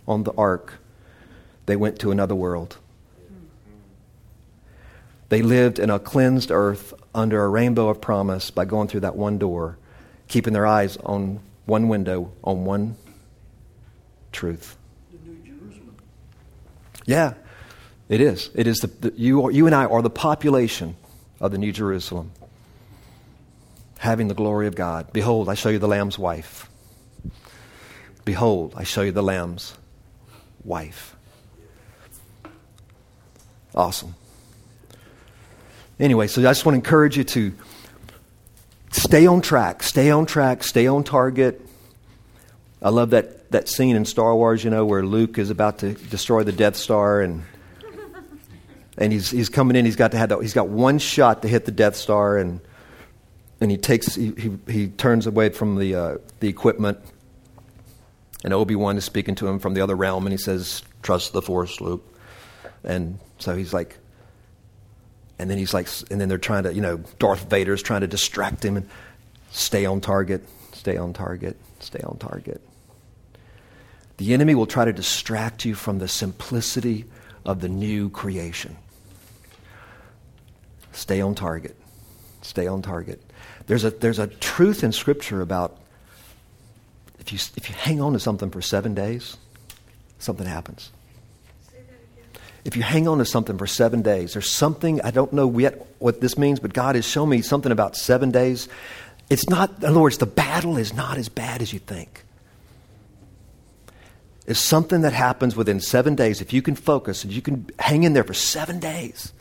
on 0.08 0.24
the 0.24 0.32
ark, 0.32 0.74
they 1.66 1.76
went 1.76 2.00
to 2.00 2.10
another 2.10 2.34
world. 2.34 2.78
They 5.28 5.42
lived 5.42 5.78
in 5.78 5.90
a 5.90 5.98
cleansed 5.98 6.50
earth 6.50 6.92
under 7.14 7.42
a 7.42 7.48
rainbow 7.48 7.88
of 7.88 8.00
promise 8.00 8.50
by 8.50 8.64
going 8.64 8.88
through 8.88 9.00
that 9.00 9.16
one 9.16 9.38
door, 9.38 9.78
keeping 10.28 10.52
their 10.52 10.66
eyes 10.66 10.96
on 10.98 11.40
one 11.66 11.88
window, 11.88 12.32
on 12.42 12.64
one 12.64 12.96
truth. 14.30 14.76
new 15.24 15.36
jerusalem. 15.44 15.96
Yeah, 17.06 17.34
it 18.12 18.20
is. 18.20 18.50
It 18.54 18.66
is 18.66 18.80
the, 18.80 18.88
the 18.88 19.14
you, 19.16 19.50
you 19.50 19.64
and 19.64 19.74
I 19.74 19.86
are 19.86 20.02
the 20.02 20.10
population 20.10 20.96
of 21.40 21.50
the 21.50 21.56
New 21.56 21.72
Jerusalem 21.72 22.30
having 23.96 24.28
the 24.28 24.34
glory 24.34 24.66
of 24.66 24.74
God. 24.74 25.12
Behold, 25.14 25.48
I 25.48 25.54
show 25.54 25.70
you 25.70 25.78
the 25.78 25.88
Lamb's 25.88 26.18
wife. 26.18 26.68
Behold, 28.26 28.74
I 28.76 28.82
show 28.82 29.00
you 29.00 29.12
the 29.12 29.22
Lamb's 29.22 29.74
wife. 30.62 31.16
Awesome. 33.74 34.14
Anyway, 35.98 36.26
so 36.26 36.42
I 36.42 36.44
just 36.44 36.66
want 36.66 36.74
to 36.74 36.78
encourage 36.80 37.16
you 37.16 37.24
to 37.24 37.54
stay 38.90 39.24
on 39.24 39.40
track, 39.40 39.82
stay 39.82 40.10
on 40.10 40.26
track, 40.26 40.64
stay 40.64 40.86
on 40.86 41.02
target. 41.02 41.66
I 42.82 42.90
love 42.90 43.10
that, 43.10 43.52
that 43.52 43.68
scene 43.68 43.96
in 43.96 44.04
Star 44.04 44.36
Wars, 44.36 44.64
you 44.64 44.70
know, 44.70 44.84
where 44.84 45.02
Luke 45.02 45.38
is 45.38 45.48
about 45.48 45.78
to 45.78 45.94
destroy 45.94 46.42
the 46.42 46.52
Death 46.52 46.76
Star 46.76 47.22
and 47.22 47.44
and 48.98 49.12
he's 49.12 49.30
he's 49.30 49.48
coming 49.48 49.76
in, 49.76 49.84
he's 49.84 49.96
got 49.96 50.12
to 50.12 50.18
have 50.18 50.30
he's 50.40 50.54
got 50.54 50.68
one 50.68 50.98
shot 50.98 51.42
to 51.42 51.48
hit 51.48 51.64
the 51.64 51.72
Death 51.72 51.96
Star 51.96 52.36
and 52.38 52.60
and 53.60 53.70
he 53.70 53.76
takes 53.76 54.14
he, 54.14 54.32
he, 54.32 54.58
he 54.70 54.88
turns 54.88 55.26
away 55.26 55.48
from 55.50 55.78
the 55.78 55.94
uh, 55.94 56.16
the 56.40 56.48
equipment. 56.48 56.98
And 58.44 58.52
obi-wan 58.52 58.96
is 58.96 59.04
speaking 59.04 59.36
to 59.36 59.46
him 59.46 59.60
from 59.60 59.74
the 59.74 59.80
other 59.82 59.94
realm 59.94 60.26
and 60.26 60.32
he 60.32 60.36
says 60.36 60.82
trust 61.02 61.32
the 61.32 61.40
force 61.40 61.80
luke. 61.80 62.04
And 62.82 63.20
so 63.38 63.54
he's 63.54 63.72
like 63.72 63.98
and 65.38 65.48
then 65.48 65.58
he's 65.58 65.72
like 65.72 65.88
and 66.10 66.20
then 66.20 66.28
they're 66.28 66.38
trying 66.38 66.64
to 66.64 66.74
you 66.74 66.80
know 66.80 66.98
darth 67.18 67.48
vader's 67.48 67.82
trying 67.82 68.00
to 68.00 68.08
distract 68.08 68.64
him 68.64 68.76
and 68.76 68.88
stay 69.52 69.86
on 69.86 70.00
target 70.00 70.44
stay 70.72 70.96
on 70.96 71.12
target 71.12 71.56
stay 71.78 72.00
on 72.00 72.18
target. 72.18 72.60
The 74.16 74.34
enemy 74.34 74.54
will 74.54 74.66
try 74.66 74.84
to 74.84 74.92
distract 74.92 75.64
you 75.64 75.74
from 75.74 75.98
the 75.98 76.08
simplicity 76.08 77.04
of 77.44 77.60
the 77.60 77.68
new 77.68 78.08
creation 78.10 78.76
stay 80.92 81.20
on 81.20 81.34
target 81.34 81.76
stay 82.42 82.66
on 82.66 82.82
target 82.82 83.20
there's 83.66 83.84
a, 83.84 83.90
there's 83.90 84.18
a 84.18 84.26
truth 84.26 84.82
in 84.84 84.92
Scripture 84.92 85.40
about 85.40 85.78
if 87.18 87.32
you, 87.32 87.38
if 87.56 87.68
you 87.68 87.74
hang 87.76 88.00
on 88.00 88.14
to 88.14 88.18
something 88.18 88.50
for 88.50 88.60
seven 88.60 88.94
days, 88.94 89.36
something 90.18 90.46
happens. 90.46 90.90
If 92.64 92.76
you 92.76 92.82
hang 92.82 93.08
on 93.08 93.18
to 93.18 93.24
something 93.24 93.58
for 93.58 93.66
seven 93.66 94.02
days, 94.02 94.34
there's 94.34 94.50
something, 94.50 95.00
I 95.02 95.10
don't 95.10 95.32
know 95.32 95.58
yet 95.58 95.86
what 95.98 96.20
this 96.20 96.38
means, 96.38 96.60
but 96.60 96.72
God 96.72 96.94
has 96.94 97.04
shown 97.04 97.28
me 97.28 97.42
something 97.42 97.72
about 97.72 97.96
seven 97.96 98.30
days. 98.30 98.68
It's 99.30 99.48
not, 99.48 99.78
in 99.78 99.86
other 99.86 100.00
words, 100.00 100.18
the 100.18 100.26
battle 100.26 100.76
is 100.76 100.94
not 100.94 101.18
as 101.18 101.28
bad 101.28 101.62
as 101.62 101.72
you 101.72 101.78
think. 101.78 102.24
It's 104.46 104.60
something 104.60 105.02
that 105.02 105.12
happens 105.12 105.54
within 105.54 105.80
seven 105.80 106.14
days. 106.14 106.40
If 106.40 106.52
you 106.52 106.62
can 106.62 106.74
focus 106.74 107.22
and 107.22 107.32
you 107.32 107.42
can 107.42 107.70
hang 107.78 108.02
in 108.02 108.12
there 108.12 108.24
for 108.24 108.34
seven 108.34 108.80
days, 108.80 109.32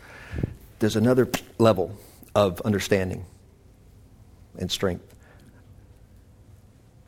there's 0.79 0.95
another 0.95 1.29
level 1.57 1.97
of 2.35 2.61
understanding 2.61 3.25
and 4.57 4.71
strength. 4.71 5.05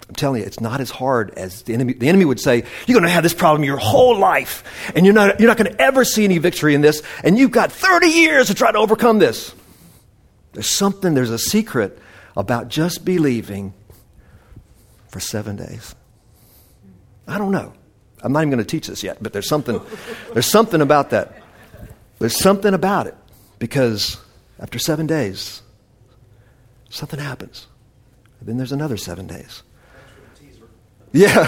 I'm 0.10 0.16
telling 0.16 0.42
you, 0.42 0.48
it's 0.48 0.60
not 0.60 0.82
as 0.82 0.90
hard 0.90 1.32
as 1.38 1.64
the 1.64 1.74
enemy. 1.74 1.94
The 1.94 2.10
enemy 2.10 2.26
would 2.26 2.40
say, 2.40 2.66
You're 2.88 3.00
going 3.00 3.08
to 3.08 3.10
have 3.10 3.24
this 3.24 3.34
problem 3.34 3.64
your 3.64 3.78
whole 3.78 4.18
life, 4.18 4.92
and 4.96 5.06
you're 5.06 5.16
not, 5.16 5.40
you're 5.40 5.48
not 5.48 5.58
going 5.58 5.72
to 5.72 5.82
ever 5.82 6.04
see 6.04 6.26
any 6.26 6.40
victory 6.40 6.76
in 6.76 6.82
this, 6.82 7.02
and 7.24 7.38
you've 7.38 7.52
got 7.52 7.72
30 7.72 8.08
years 8.08 8.48
to 8.48 8.54
try 8.54 8.72
to 8.72 8.78
overcome 8.78 9.20
this. 9.20 9.56
There's 10.52 10.70
something, 10.70 11.14
there's 11.14 11.30
a 11.30 11.40
secret 11.40 11.98
about 12.36 12.68
just 12.68 13.06
believing 13.06 13.74
for 15.08 15.20
seven 15.20 15.56
days. 15.56 15.96
I 17.28 17.38
don't 17.38 17.52
know. 17.52 17.74
I'm 18.24 18.32
not 18.32 18.40
even 18.40 18.50
going 18.50 18.64
to 18.64 18.66
teach 18.66 18.88
this 18.88 19.04
yet, 19.04 19.22
but 19.22 19.34
there's 19.34 19.50
something, 19.50 19.82
there's 20.34 20.50
something 20.50 20.82
about 20.82 21.10
that. 21.10 21.42
There's 22.20 22.38
something 22.38 22.74
about 22.74 23.08
it 23.08 23.16
because 23.60 24.18
after 24.60 24.80
seven 24.80 25.08
days, 25.08 25.62
something 26.90 27.20
happens. 27.20 27.68
And 28.40 28.48
then 28.48 28.58
there's 28.58 28.72
another 28.72 28.98
seven 28.98 29.28
days. 29.28 29.64
Yeah. 31.12 31.46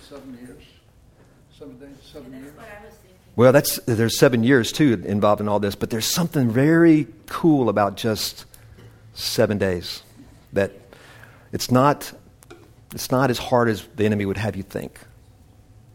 seven 0.00 0.38
years, 0.40 0.62
seven 1.58 1.78
days, 1.78 1.96
seven 2.12 2.32
years. 2.32 2.52
Well, 3.34 3.52
that's 3.52 3.76
there's 3.86 4.18
seven 4.18 4.44
years 4.44 4.72
too 4.72 5.02
involved 5.06 5.40
in 5.40 5.48
all 5.48 5.58
this, 5.58 5.74
but 5.74 5.90
there's 5.90 6.06
something 6.06 6.50
very 6.50 7.08
cool 7.26 7.68
about 7.68 7.96
just 7.96 8.44
seven 9.14 9.58
days. 9.58 10.02
That 10.52 10.72
it's 11.52 11.70
not 11.70 12.12
it's 12.94 13.10
not 13.10 13.30
as 13.30 13.38
hard 13.38 13.68
as 13.68 13.86
the 13.96 14.04
enemy 14.04 14.26
would 14.26 14.36
have 14.36 14.56
you 14.56 14.62
think. 14.62 14.98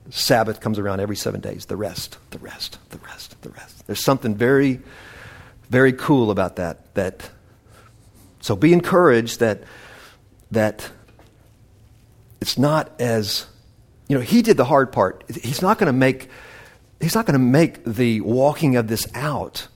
Sabbath 0.09 0.61
comes 0.61 0.79
around 0.79 0.99
every 0.99 1.15
seven 1.15 1.41
days. 1.41 1.65
The 1.65 1.75
rest, 1.75 2.17
the 2.31 2.39
rest, 2.39 2.77
the 2.89 2.97
rest, 2.99 3.41
the 3.41 3.49
rest. 3.49 3.85
There's 3.87 4.03
something 4.03 4.35
very, 4.35 4.79
very 5.69 5.93
cool 5.93 6.31
about 6.31 6.55
that. 6.55 6.93
That 6.95 7.29
so 8.39 8.55
be 8.55 8.73
encouraged 8.73 9.41
that 9.41 9.63
that 10.51 10.89
it's 12.39 12.57
not 12.57 12.91
as 12.99 13.45
you 14.07 14.15
know 14.15 14.21
he 14.21 14.41
did 14.41 14.57
the 14.57 14.65
hard 14.65 14.91
part. 14.91 15.23
He's 15.29 15.61
not 15.61 15.77
going 15.77 15.87
to 15.87 15.97
make 15.97 16.29
he's 17.01 17.15
not 17.15 17.25
going 17.25 17.33
to 17.33 17.45
make 17.45 17.83
the 17.83 18.21
walking 18.21 18.75
of 18.77 18.87
this 18.87 19.07
out 19.13 19.67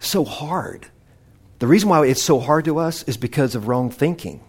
so 0.00 0.24
hard. 0.24 0.86
The 1.58 1.66
reason 1.66 1.88
why 1.88 2.06
it's 2.06 2.22
so 2.22 2.38
hard 2.38 2.66
to 2.66 2.78
us 2.78 3.02
is 3.04 3.16
because 3.16 3.54
of 3.54 3.66
wrong 3.68 3.90
thinking. 3.90 4.40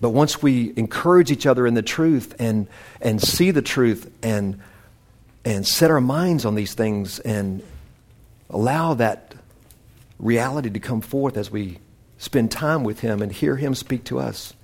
But 0.00 0.10
once 0.10 0.40
we 0.40 0.72
encourage 0.76 1.30
each 1.30 1.46
other 1.46 1.66
in 1.66 1.74
the 1.74 1.82
truth 1.82 2.34
and, 2.38 2.68
and 3.00 3.20
see 3.20 3.50
the 3.50 3.62
truth 3.62 4.10
and, 4.22 4.60
and 5.44 5.66
set 5.66 5.90
our 5.90 6.00
minds 6.00 6.44
on 6.44 6.54
these 6.54 6.74
things 6.74 7.18
and 7.18 7.62
allow 8.48 8.94
that 8.94 9.34
reality 10.18 10.70
to 10.70 10.80
come 10.80 11.00
forth 11.00 11.36
as 11.36 11.50
we 11.50 11.78
spend 12.18 12.50
time 12.50 12.84
with 12.84 13.00
Him 13.00 13.22
and 13.22 13.32
hear 13.32 13.56
Him 13.56 13.74
speak 13.74 14.04
to 14.04 14.20
us. 14.20 14.54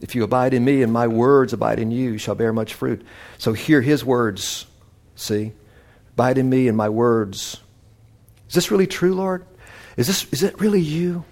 If 0.00 0.14
you 0.14 0.24
abide 0.24 0.54
in 0.54 0.64
me 0.64 0.82
and 0.82 0.92
my 0.92 1.06
words 1.06 1.52
abide 1.52 1.78
in 1.78 1.90
you, 1.90 2.12
you 2.12 2.18
shall 2.18 2.34
bear 2.34 2.52
much 2.52 2.72
fruit. 2.72 3.04
So 3.36 3.52
hear 3.52 3.82
His 3.82 4.02
words, 4.02 4.66
see? 5.16 5.52
Abide 6.14 6.38
in 6.38 6.48
me 6.48 6.68
and 6.68 6.76
my 6.76 6.88
words. 6.88 7.60
Is 8.48 8.54
this 8.54 8.70
really 8.70 8.86
true, 8.86 9.14
Lord? 9.14 9.44
Is, 9.98 10.06
this, 10.06 10.24
is 10.32 10.42
it 10.42 10.58
really 10.60 10.80
you? 10.80 11.24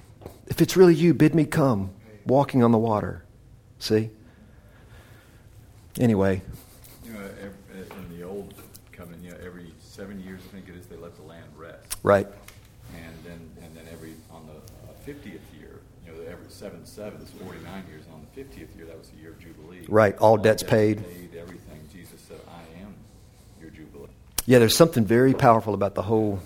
If 0.46 0.61
it's 0.61 0.76
really 0.76 0.94
you, 0.94 1.14
bid 1.14 1.34
me 1.34 1.46
come 1.46 1.90
walking 2.29 2.62
on 2.62 2.70
the 2.70 2.79
water. 2.79 3.24
See? 3.79 4.11
Anyway. 5.99 6.43
You 7.05 7.12
know, 7.14 7.20
in 7.72 8.16
the 8.16 8.24
old 8.24 8.55
covenant, 8.93 9.24
you 9.24 9.31
know, 9.31 9.37
every 9.45 9.72
seven 9.83 10.22
years, 10.22 10.41
I 10.49 10.53
think 10.53 10.68
it 10.68 10.76
is, 10.76 10.87
they 10.87 10.97
let 10.97 11.16
the 11.16 11.22
land 11.22 11.49
rest. 11.57 11.97
Right. 12.03 12.26
And 12.95 13.14
then, 13.24 13.51
and 13.62 13.76
then 13.76 13.85
every 13.93 14.12
on 14.31 14.47
the 14.47 14.53
uh, 14.53 14.93
fiftieth 15.05 15.43
year, 15.59 15.81
you 16.07 16.12
know, 16.12 16.31
every 16.31 16.49
seven 16.49 16.87
seven 16.87 17.20
is 17.20 17.31
forty 17.31 17.61
nine 17.64 17.85
years. 17.89 18.05
And 18.07 18.14
on 18.14 18.20
the 18.20 18.43
fiftieth 18.43 18.74
year, 18.76 18.87
that 18.87 18.99
was 18.99 19.09
the 19.09 19.20
year 19.20 19.31
of 19.31 19.41
jubilee. 19.41 19.85
Right. 19.89 20.16
All, 20.18 20.31
All 20.31 20.37
debts, 20.37 20.62
debts 20.62 20.70
paid. 20.70 21.05
paid. 21.05 21.37
Everything. 21.37 21.81
Jesus 21.93 22.20
said, 22.26 22.39
"I 22.49 22.83
am 22.83 22.95
your 23.61 23.70
jubilee." 23.70 24.09
Yeah, 24.47 24.59
there's 24.59 24.76
something 24.76 25.05
very 25.05 25.35
powerful 25.35 25.74
about 25.74 25.95
the 25.95 26.03
whole 26.03 26.41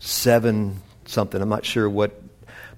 seven 0.00 0.82
something. 1.04 1.40
I'm 1.40 1.48
not 1.48 1.64
sure 1.64 1.88
what 1.88 2.20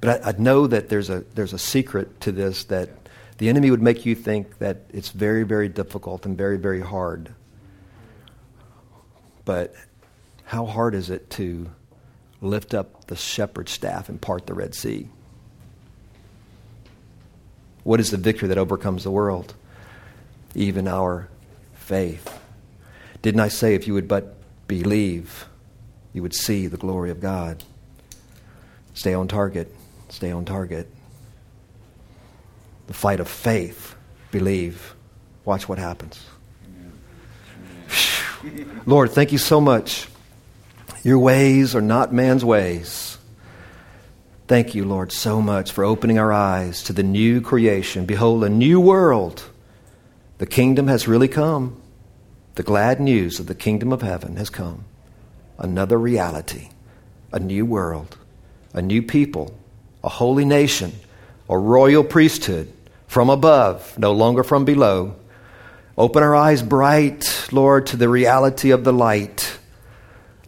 but 0.01 0.25
I, 0.25 0.31
I, 0.31 0.33
know 0.39 0.67
that 0.67 0.89
there's 0.89 1.11
a, 1.11 1.25
there's 1.35 1.53
a 1.53 1.59
secret 1.59 2.21
to 2.23 2.33
this 2.33 2.65
that 2.65 2.91
the 3.39 3.49
enemy 3.49 3.71
would 3.71 3.83
make 3.83 4.05
you 4.05 4.15
think 4.15 4.59
that 4.59 4.83
it's 4.91 5.11
very, 5.11 5.45
very 5.45 5.69
difficult 5.69 6.27
and 6.27 6.37
very, 6.37 6.59
very 6.59 6.81
hard. 6.81 7.33
But 9.45 9.75
how 10.45 10.67
hard 10.67 10.95
is 10.95 11.09
it 11.11 11.31
to 11.31 11.71
lift 12.41 12.75
up 12.75 13.07
the 13.07 13.17
shepherd's 13.17 13.73
staff 13.73 14.09
and 14.09 14.21
part 14.21 14.47
the 14.47 14.55
Red 14.55 14.75
Sea? 14.75 15.09
What 17.85 18.01
is 18.01 18.11
the 18.11 18.17
victory 18.17 18.49
that 18.49 18.59
overcomes 18.59 19.05
the 19.05 19.11
world? 19.11 19.55
Even 20.55 20.87
our 20.87 21.29
faith. 21.75 22.39
Didn't 23.23 23.41
I 23.41 23.49
say 23.49 23.75
if 23.75 23.87
you 23.87 23.95
would 23.95 24.09
but 24.09 24.37
believe, 24.67 25.47
you 26.13 26.23
would 26.23 26.35
see 26.35 26.67
the 26.67 26.77
glory 26.77 27.11
of 27.11 27.21
God? 27.21 27.65
Stay 28.95 29.15
on 29.15 29.29
target. 29.29 29.75
Stay 30.09 30.31
on 30.31 30.45
target. 30.45 30.89
The 32.87 32.95
fight 32.95 33.21
of 33.21 33.29
faith. 33.29 33.95
Believe. 34.31 34.95
Watch 35.45 35.69
what 35.69 35.79
happens. 35.79 36.25
Lord, 38.87 39.11
thank 39.11 39.33
you 39.33 39.39
so 39.39 39.61
much. 39.61 40.09
Your 41.03 41.19
ways 41.19 41.75
are 41.75 41.81
not 41.81 42.13
man's 42.13 42.45
ways. 42.45 43.19
Thank 44.47 44.75
you, 44.75 44.85
Lord, 44.85 45.13
so 45.13 45.43
much 45.43 45.73
for 45.73 45.85
opening 45.85 46.19
our 46.19 46.33
eyes 46.33 46.83
to 46.85 46.93
the 46.93 47.03
new 47.03 47.41
creation. 47.41 48.07
Behold, 48.07 48.45
a 48.45 48.49
new 48.49 48.81
world. 48.81 49.45
The 50.39 50.47
kingdom 50.47 50.87
has 50.89 51.09
really 51.09 51.29
come. 51.29 51.81
The 52.55 52.63
glad 52.63 53.01
news 53.01 53.41
of 53.41 53.47
the 53.47 53.55
kingdom 53.55 53.93
of 53.93 54.03
heaven 54.03 54.37
has 54.37 54.49
come. 54.51 54.85
Another 55.59 55.99
reality, 55.99 56.71
a 57.33 57.39
new 57.39 57.67
world, 57.67 58.17
a 58.73 58.81
new 58.81 59.03
people 59.03 59.55
a 60.03 60.09
holy 60.09 60.45
nation, 60.45 60.93
a 61.49 61.59
royal 61.59 62.05
priesthood 62.05 62.73
from 63.07 63.31
above, 63.31 63.99
no 63.99 64.13
longer 64.13 64.45
from 64.45 64.65
below. 64.65 65.17
Open 65.97 66.23
our 66.23 66.37
eyes 66.37 66.63
bright, 66.63 67.49
Lord, 67.51 67.87
to 67.89 67.97
the 67.97 68.09
reality 68.09 68.71
of 68.71 68.85
the 68.85 68.93
light. 68.93 69.59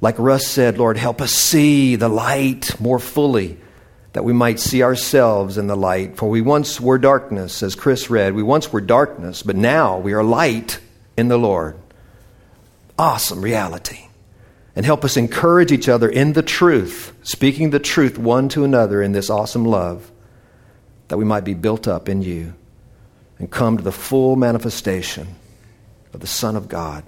Like 0.00 0.18
Russ 0.18 0.46
said, 0.46 0.78
Lord, 0.78 0.96
help 0.96 1.20
us 1.20 1.32
see 1.32 1.96
the 1.96 2.08
light 2.08 2.78
more 2.80 2.98
fully, 2.98 3.58
that 4.12 4.24
we 4.24 4.32
might 4.32 4.60
see 4.60 4.82
ourselves 4.82 5.58
in 5.58 5.66
the 5.66 5.76
light. 5.76 6.16
For 6.16 6.28
we 6.28 6.40
once 6.40 6.80
were 6.80 6.98
darkness, 6.98 7.62
as 7.62 7.74
Chris 7.74 8.10
read. 8.10 8.34
We 8.34 8.42
once 8.42 8.72
were 8.72 8.80
darkness, 8.80 9.42
but 9.42 9.56
now 9.56 9.98
we 9.98 10.12
are 10.12 10.22
light 10.22 10.78
in 11.16 11.28
the 11.28 11.38
Lord. 11.38 11.76
Awesome 12.98 13.42
reality 13.42 14.09
and 14.76 14.86
help 14.86 15.04
us 15.04 15.16
encourage 15.16 15.72
each 15.72 15.88
other 15.88 16.08
in 16.08 16.32
the 16.32 16.42
truth, 16.42 17.12
speaking 17.22 17.70
the 17.70 17.80
truth 17.80 18.18
one 18.18 18.48
to 18.50 18.64
another 18.64 19.02
in 19.02 19.12
this 19.12 19.30
awesome 19.30 19.64
love, 19.64 20.10
that 21.08 21.16
we 21.18 21.24
might 21.24 21.44
be 21.44 21.54
built 21.54 21.88
up 21.88 22.08
in 22.08 22.22
you 22.22 22.54
and 23.38 23.50
come 23.50 23.76
to 23.76 23.82
the 23.82 23.92
full 23.92 24.36
manifestation 24.36 25.34
of 26.12 26.20
the 26.20 26.26
Son 26.26 26.56
of 26.56 26.68
God 26.68 27.04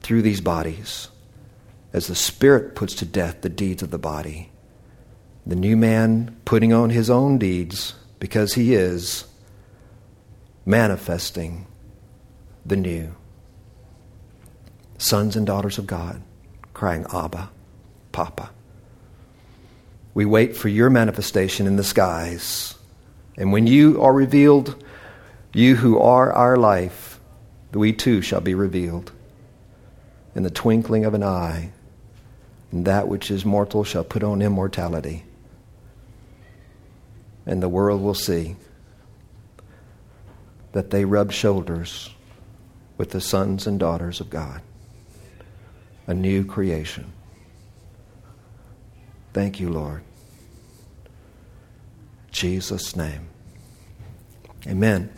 through 0.00 0.22
these 0.22 0.40
bodies 0.40 1.08
as 1.92 2.06
the 2.06 2.14
Spirit 2.14 2.74
puts 2.74 2.94
to 2.94 3.04
death 3.04 3.40
the 3.40 3.48
deeds 3.48 3.82
of 3.82 3.90
the 3.90 3.98
body. 3.98 4.50
The 5.46 5.56
new 5.56 5.76
man 5.76 6.36
putting 6.44 6.72
on 6.72 6.90
his 6.90 7.10
own 7.10 7.38
deeds 7.38 7.94
because 8.20 8.54
he 8.54 8.74
is 8.74 9.24
manifesting 10.66 11.66
the 12.66 12.76
new. 12.76 13.14
Sons 14.98 15.36
and 15.36 15.46
daughters 15.46 15.78
of 15.78 15.86
God 15.86 16.22
crying, 16.78 17.04
Abba, 17.12 17.50
Papa. 18.12 18.50
We 20.14 20.24
wait 20.24 20.56
for 20.56 20.68
your 20.68 20.90
manifestation 20.90 21.66
in 21.66 21.74
the 21.74 21.82
skies. 21.82 22.76
And 23.36 23.50
when 23.50 23.66
you 23.66 24.00
are 24.00 24.12
revealed, 24.12 24.80
you 25.52 25.74
who 25.74 25.98
are 25.98 26.32
our 26.32 26.56
life, 26.56 27.18
we 27.72 27.92
too 27.92 28.22
shall 28.22 28.40
be 28.40 28.54
revealed. 28.54 29.10
In 30.36 30.44
the 30.44 30.50
twinkling 30.50 31.04
of 31.04 31.14
an 31.14 31.24
eye, 31.24 31.72
and 32.70 32.84
that 32.84 33.08
which 33.08 33.28
is 33.28 33.44
mortal 33.44 33.82
shall 33.82 34.04
put 34.04 34.22
on 34.22 34.40
immortality. 34.40 35.24
And 37.44 37.60
the 37.60 37.68
world 37.68 38.02
will 38.02 38.14
see 38.14 38.54
that 40.70 40.90
they 40.90 41.04
rub 41.04 41.32
shoulders 41.32 42.10
with 42.96 43.10
the 43.10 43.20
sons 43.20 43.66
and 43.66 43.80
daughters 43.80 44.20
of 44.20 44.30
God 44.30 44.62
a 46.08 46.14
new 46.14 46.44
creation. 46.44 47.12
Thank 49.32 49.60
you, 49.60 49.68
Lord. 49.68 50.02
Jesus' 52.32 52.96
name. 52.96 53.28
Amen. 54.66 55.10